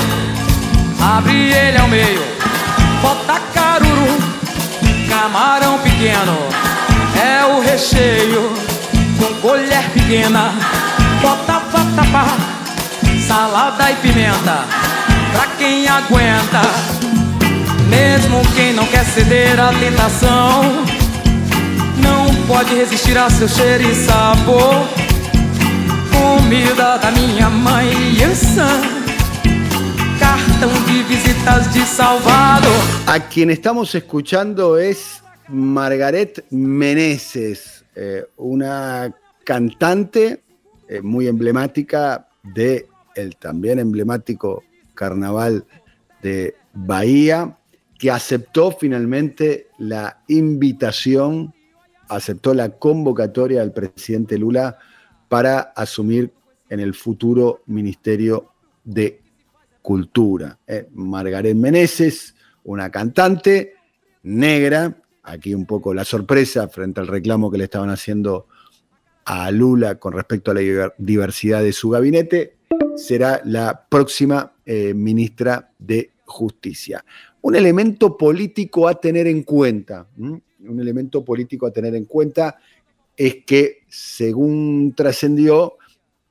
Abre 1.02 1.52
ele 1.52 1.78
ao 1.78 1.88
meio, 1.88 2.24
bota 3.02 3.40
caruru, 3.54 4.18
camarão 5.10 5.78
pequeno. 5.80 6.38
É 7.22 7.46
o 7.46 7.62
recheio 7.62 8.54
com 9.20 9.34
colher 9.42 9.84
pequena, 9.94 10.54
bota 11.22 11.60
vatapá, 11.72 12.38
salada 13.28 13.92
e 13.92 13.96
pimenta, 13.96 14.66
pra 15.34 15.48
quem 15.58 15.88
aguenta. 15.88 16.62
Mesmo 17.90 18.42
quem 18.56 18.74
não 18.74 18.86
quer 18.88 19.06
ceder 19.06 19.60
à 19.60 19.74
tentação, 19.74 20.86
não 21.98 22.34
pode 22.48 22.74
resistir 22.74 23.18
a 23.18 23.30
seu 23.30 23.48
cheiro 23.48 23.84
e 23.84 23.94
sabor. 23.94 25.03
A 33.08 33.20
quien 33.30 33.50
estamos 33.50 33.94
escuchando 33.94 34.78
es 34.80 35.22
Margaret 35.48 36.46
Meneses, 36.50 37.86
eh, 37.96 38.26
una 38.38 39.14
cantante 39.44 40.42
eh, 40.88 41.02
muy 41.02 41.28
emblemática 41.28 42.28
de 42.42 42.88
el 43.16 43.36
también 43.36 43.80
emblemático 43.80 44.64
carnaval 44.96 45.66
de 46.22 46.56
Bahía, 46.74 47.58
que 48.00 48.10
aceptó 48.10 48.72
finalmente 48.72 49.68
la 49.78 50.24
invitación, 50.28 51.54
aceptó 52.08 52.54
la 52.54 52.70
convocatoria 52.70 53.60
del 53.60 53.72
presidente 53.72 54.38
Lula 54.38 54.80
para 55.34 55.74
asumir 55.76 56.32
en 56.70 56.80
el 56.80 56.94
futuro 56.94 57.64
Ministerio 57.66 58.52
de 58.84 59.20
Cultura. 59.82 60.60
Eh, 60.68 60.90
Margaret 60.94 61.56
Meneses, 61.56 62.36
una 62.66 62.92
cantante 62.92 63.74
negra, 64.22 64.96
aquí 65.24 65.56
un 65.56 65.66
poco 65.66 65.92
la 65.92 66.06
sorpresa 66.06 66.68
frente 66.68 67.00
al 67.00 67.08
reclamo 67.08 67.50
que 67.50 67.58
le 67.58 67.64
estaban 67.64 67.90
haciendo 67.90 68.46
a 69.26 69.50
Lula 69.50 69.96
con 69.96 70.14
respecto 70.14 70.52
a 70.52 70.54
la 70.54 70.94
diversidad 71.00 71.64
de 71.64 71.74
su 71.74 71.90
gabinete, 71.90 72.58
será 72.96 73.42
la 73.44 73.88
próxima 73.90 74.54
eh, 74.68 74.94
ministra 74.94 75.72
de 75.80 76.12
Justicia. 76.26 77.04
Un 77.42 77.56
elemento 77.56 78.16
político 78.16 78.88
a 78.88 79.02
tener 79.02 79.26
en 79.26 79.42
cuenta, 79.42 80.06
un 80.16 80.44
elemento 80.80 81.26
político 81.26 81.66
a 81.66 81.72
tener 81.72 81.96
en 81.96 82.06
cuenta 82.06 82.60
es 83.16 83.44
que, 83.46 83.83
según 83.94 84.94
trascendió, 84.96 85.78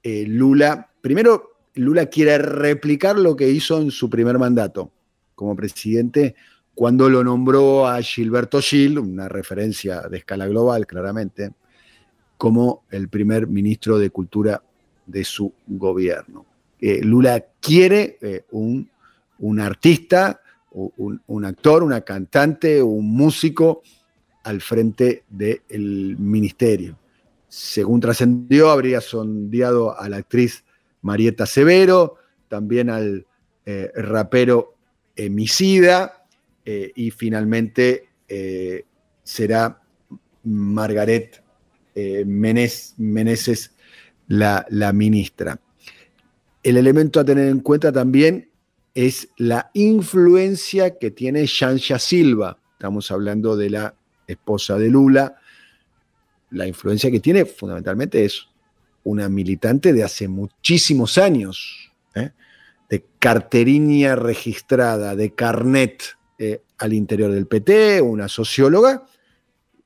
eh, 0.02 0.24
Lula, 0.26 0.90
primero, 1.00 1.52
Lula 1.74 2.06
quiere 2.06 2.36
replicar 2.36 3.16
lo 3.16 3.36
que 3.36 3.48
hizo 3.48 3.80
en 3.80 3.92
su 3.92 4.10
primer 4.10 4.36
mandato 4.36 4.90
como 5.36 5.54
presidente 5.54 6.34
cuando 6.74 7.08
lo 7.08 7.22
nombró 7.22 7.86
a 7.86 8.02
Gilberto 8.02 8.60
Gil, 8.60 8.98
una 8.98 9.28
referencia 9.28 10.00
de 10.02 10.18
escala 10.18 10.48
global 10.48 10.88
claramente, 10.88 11.52
como 12.36 12.82
el 12.90 13.08
primer 13.08 13.46
ministro 13.46 13.96
de 13.96 14.10
Cultura 14.10 14.60
de 15.06 15.22
su 15.22 15.52
gobierno. 15.68 16.44
Eh, 16.80 17.00
Lula 17.04 17.44
quiere 17.60 18.18
eh, 18.20 18.44
un, 18.50 18.90
artista, 19.60 20.40
un, 20.72 21.44
actor, 21.44 21.84
una 21.84 22.00
cantante, 22.00 22.82
un 22.82 23.14
músico 23.14 23.82
al 24.42 24.60
frente 24.60 25.22
del 25.28 26.16
ministerio. 26.18 26.98
Según 27.54 28.00
trascendió, 28.00 28.70
habría 28.70 29.02
sondeado 29.02 29.98
a 30.00 30.08
la 30.08 30.16
actriz 30.16 30.64
Marieta 31.02 31.44
Severo, 31.44 32.16
también 32.48 32.88
al 32.88 33.26
eh, 33.66 33.90
rapero 33.94 34.74
Emicida, 35.14 36.24
y 36.64 37.10
finalmente 37.10 38.08
será 39.22 39.82
Margaret 40.44 41.42
eh, 41.94 42.24
Meneses, 42.24 43.72
la, 44.28 44.64
la 44.70 44.92
ministra. 44.94 45.60
El 46.62 46.78
elemento 46.78 47.20
a 47.20 47.24
tener 47.24 47.48
en 47.48 47.60
cuenta 47.60 47.92
también 47.92 48.48
es 48.94 49.28
la 49.36 49.70
influencia 49.74 50.96
que 50.96 51.10
tiene 51.10 51.44
Shansha 51.44 51.98
Silva. 51.98 52.58
Estamos 52.72 53.10
hablando 53.10 53.56
de 53.56 53.70
la 53.70 53.94
esposa 54.26 54.78
de 54.78 54.88
Lula. 54.88 55.36
La 56.52 56.66
influencia 56.66 57.10
que 57.10 57.20
tiene 57.20 57.44
fundamentalmente 57.44 58.24
es 58.24 58.48
una 59.04 59.28
militante 59.28 59.92
de 59.92 60.04
hace 60.04 60.28
muchísimos 60.28 61.18
años, 61.18 61.92
¿eh? 62.14 62.30
de 62.88 63.04
carterinia 63.18 64.16
registrada, 64.16 65.16
de 65.16 65.34
carnet 65.34 66.02
eh, 66.38 66.62
al 66.78 66.92
interior 66.92 67.32
del 67.32 67.46
PT, 67.46 68.00
una 68.00 68.28
socióloga, 68.28 69.06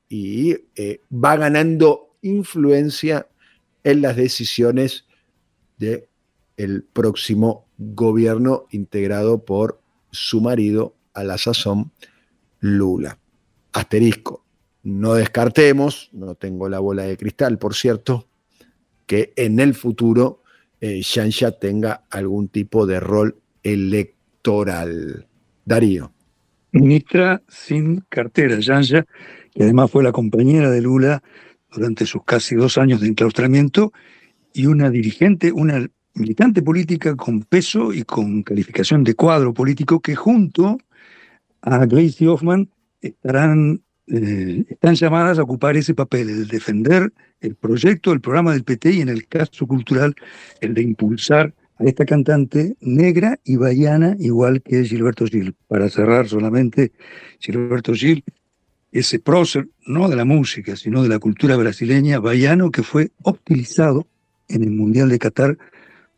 y 0.09 0.55
eh, 0.75 1.01
va 1.11 1.35
ganando 1.35 2.15
influencia 2.21 3.27
en 3.83 4.01
las 4.01 4.15
decisiones 4.15 5.05
del 5.77 6.07
el 6.57 6.83
próximo 6.83 7.67
gobierno 7.77 8.65
integrado 8.71 9.45
por 9.45 9.79
su 10.11 10.41
marido 10.41 10.95
a 11.13 11.23
la 11.23 11.37
sazón 11.37 11.91
Lula. 12.59 13.19
Asterisco, 13.73 14.43
no 14.87 15.15
descartemos, 15.15 16.09
no 16.13 16.35
tengo 16.35 16.69
la 16.69 16.79
bola 16.79 17.03
de 17.03 17.17
cristal, 17.17 17.57
por 17.57 17.75
cierto, 17.75 18.29
que 19.05 19.33
en 19.35 19.59
el 19.59 19.73
futuro 19.73 20.43
eh, 20.79 21.01
tenga 21.59 22.05
algún 22.09 22.47
tipo 22.47 22.85
de 22.87 23.01
rol 23.01 23.35
electoral. 23.63 25.27
Darío. 25.65 26.13
Ministra 26.71 27.41
sin 27.49 28.05
cartera, 28.07 28.57
Shansha 28.59 29.05
que 29.53 29.63
además 29.63 29.91
fue 29.91 30.03
la 30.03 30.13
compañera 30.13 30.69
de 30.69 30.81
Lula 30.81 31.21
durante 31.71 32.05
sus 32.05 32.23
casi 32.23 32.55
dos 32.55 32.77
años 32.77 33.01
de 33.01 33.07
enclaustramiento, 33.07 33.91
y 34.53 34.67
una 34.67 34.89
dirigente, 34.89 35.51
una 35.51 35.85
militante 36.13 36.61
política 36.61 37.15
con 37.15 37.41
peso 37.41 37.91
y 37.91 38.03
con 38.03 38.41
calificación 38.43 39.03
de 39.03 39.15
cuadro 39.15 39.53
político 39.53 39.99
que 39.99 40.15
junto 40.15 40.77
a 41.61 41.85
Gracie 41.85 42.29
Hoffman 42.29 42.69
estarán, 43.01 43.83
eh, 44.07 44.65
están 44.69 44.95
llamadas 44.95 45.39
a 45.39 45.43
ocupar 45.43 45.77
ese 45.77 45.93
papel, 45.93 46.29
el 46.29 46.47
defender 46.47 47.11
el 47.41 47.55
proyecto, 47.55 48.13
el 48.13 48.21
programa 48.21 48.53
del 48.53 48.63
PT 48.63 48.91
y 48.91 49.01
en 49.01 49.09
el 49.09 49.27
caso 49.27 49.67
cultural, 49.67 50.15
el 50.61 50.73
de 50.73 50.81
impulsar 50.81 51.53
a 51.77 51.83
esta 51.83 52.05
cantante 52.05 52.75
negra 52.81 53.39
y 53.43 53.57
bahiana, 53.57 54.15
igual 54.19 54.61
que 54.63 54.83
Gilberto 54.83 55.25
Gil. 55.25 55.55
Para 55.67 55.89
cerrar 55.89 56.27
solamente, 56.27 56.91
Gilberto 57.39 57.93
Gil 57.93 58.23
ese 58.91 59.19
prócer, 59.19 59.67
no 59.85 60.07
de 60.07 60.15
la 60.15 60.25
música, 60.25 60.75
sino 60.75 61.03
de 61.03 61.09
la 61.09 61.19
cultura 61.19 61.55
brasileña, 61.55 62.19
baiano, 62.19 62.71
que 62.71 62.83
fue 62.83 63.11
utilizado 63.23 64.07
en 64.47 64.63
el 64.63 64.71
Mundial 64.71 65.09
de 65.09 65.19
Qatar 65.19 65.57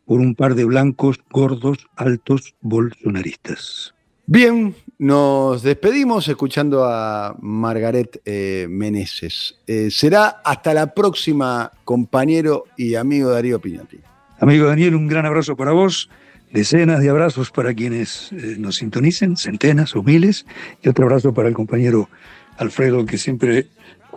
por 0.06 0.20
un 0.20 0.34
par 0.34 0.54
de 0.54 0.64
blancos, 0.64 1.20
gordos, 1.30 1.88
altos, 1.96 2.54
bolsonaristas. 2.60 3.94
Bien, 4.26 4.74
nos 5.00 5.62
despedimos 5.62 6.28
escuchando 6.28 6.84
a 6.84 7.34
Margaret 7.40 8.20
eh, 8.26 8.66
Meneses. 8.68 9.54
Eh, 9.66 9.88
será 9.90 10.42
hasta 10.44 10.74
la 10.74 10.92
próxima, 10.92 11.72
compañero 11.84 12.64
y 12.76 12.96
amigo 12.96 13.30
Darío 13.30 13.58
Piñati. 13.62 13.98
Amigo 14.40 14.66
Daniel, 14.66 14.94
un 14.94 15.08
gran 15.08 15.24
abrazo 15.24 15.56
para 15.56 15.72
vos, 15.72 16.10
decenas 16.52 17.00
de 17.00 17.08
abrazos 17.08 17.50
para 17.50 17.72
quienes 17.72 18.30
eh, 18.32 18.56
nos 18.58 18.76
sintonicen, 18.76 19.38
centenas 19.38 19.96
o 19.96 20.02
miles, 20.02 20.44
y 20.82 20.90
otro 20.90 21.06
abrazo 21.06 21.32
para 21.32 21.48
el 21.48 21.54
compañero 21.54 22.10
Alfredo, 22.58 23.06
que 23.06 23.16
siempre 23.16 23.68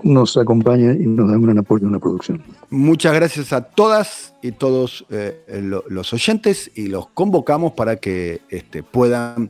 nos 0.03 0.35
acompaña 0.35 0.91
y 0.91 1.05
nos 1.05 1.29
da 1.29 1.37
un 1.37 1.43
gran 1.43 1.59
apoyo 1.59 1.87
en 1.87 1.93
la 1.93 1.99
producción. 1.99 2.43
Muchas 2.69 3.13
gracias 3.13 3.53
a 3.53 3.61
todas 3.61 4.35
y 4.41 4.51
todos 4.51 5.05
eh, 5.11 5.61
los 5.87 6.11
oyentes 6.11 6.71
y 6.75 6.87
los 6.87 7.07
convocamos 7.07 7.71
para 7.71 7.95
que 7.95 8.41
este, 8.49 8.83
puedan 8.83 9.49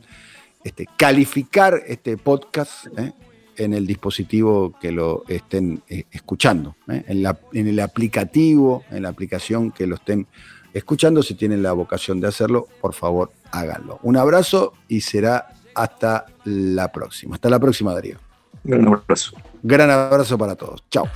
este, 0.64 0.88
calificar 0.98 1.82
este 1.88 2.18
podcast 2.18 2.88
eh, 2.98 3.14
en 3.58 3.74
el 3.74 3.86
dispositivo 3.86 4.74
que 4.80 4.92
lo 4.92 5.24
estén 5.28 5.84
eh, 5.88 6.06
escuchando, 6.12 6.76
en, 6.88 7.26
en 7.54 7.68
el 7.68 7.80
aplicativo, 7.80 8.84
en 8.90 9.04
la 9.04 9.10
aplicación 9.10 9.72
que 9.72 9.88
lo 9.88 9.96
estén 9.96 10.28
escuchando. 10.74 11.22
Si 11.22 11.36
tienen 11.36 11.62
la 11.62 11.74
vocación 11.74 12.20
de 12.20 12.28
hacerlo, 12.28 12.68
por 12.82 12.94
favor, 12.94 13.32
háganlo. 13.52 14.00
Un 14.04 14.18
abrazo 14.18 14.74
y 14.88 15.02
será 15.02 15.48
hasta 15.76 16.26
la 16.46 16.92
próxima. 16.92 17.36
Hasta 17.36 17.50
la 17.50 17.60
próxima, 17.60 17.94
Darío. 17.94 18.18
Gran 18.64 18.88
abrazo. 18.88 19.36
Gran 19.62 19.90
abrazo 19.90 20.38
para 20.38 20.56
todos. 20.56 20.84
Chao. 20.90 21.08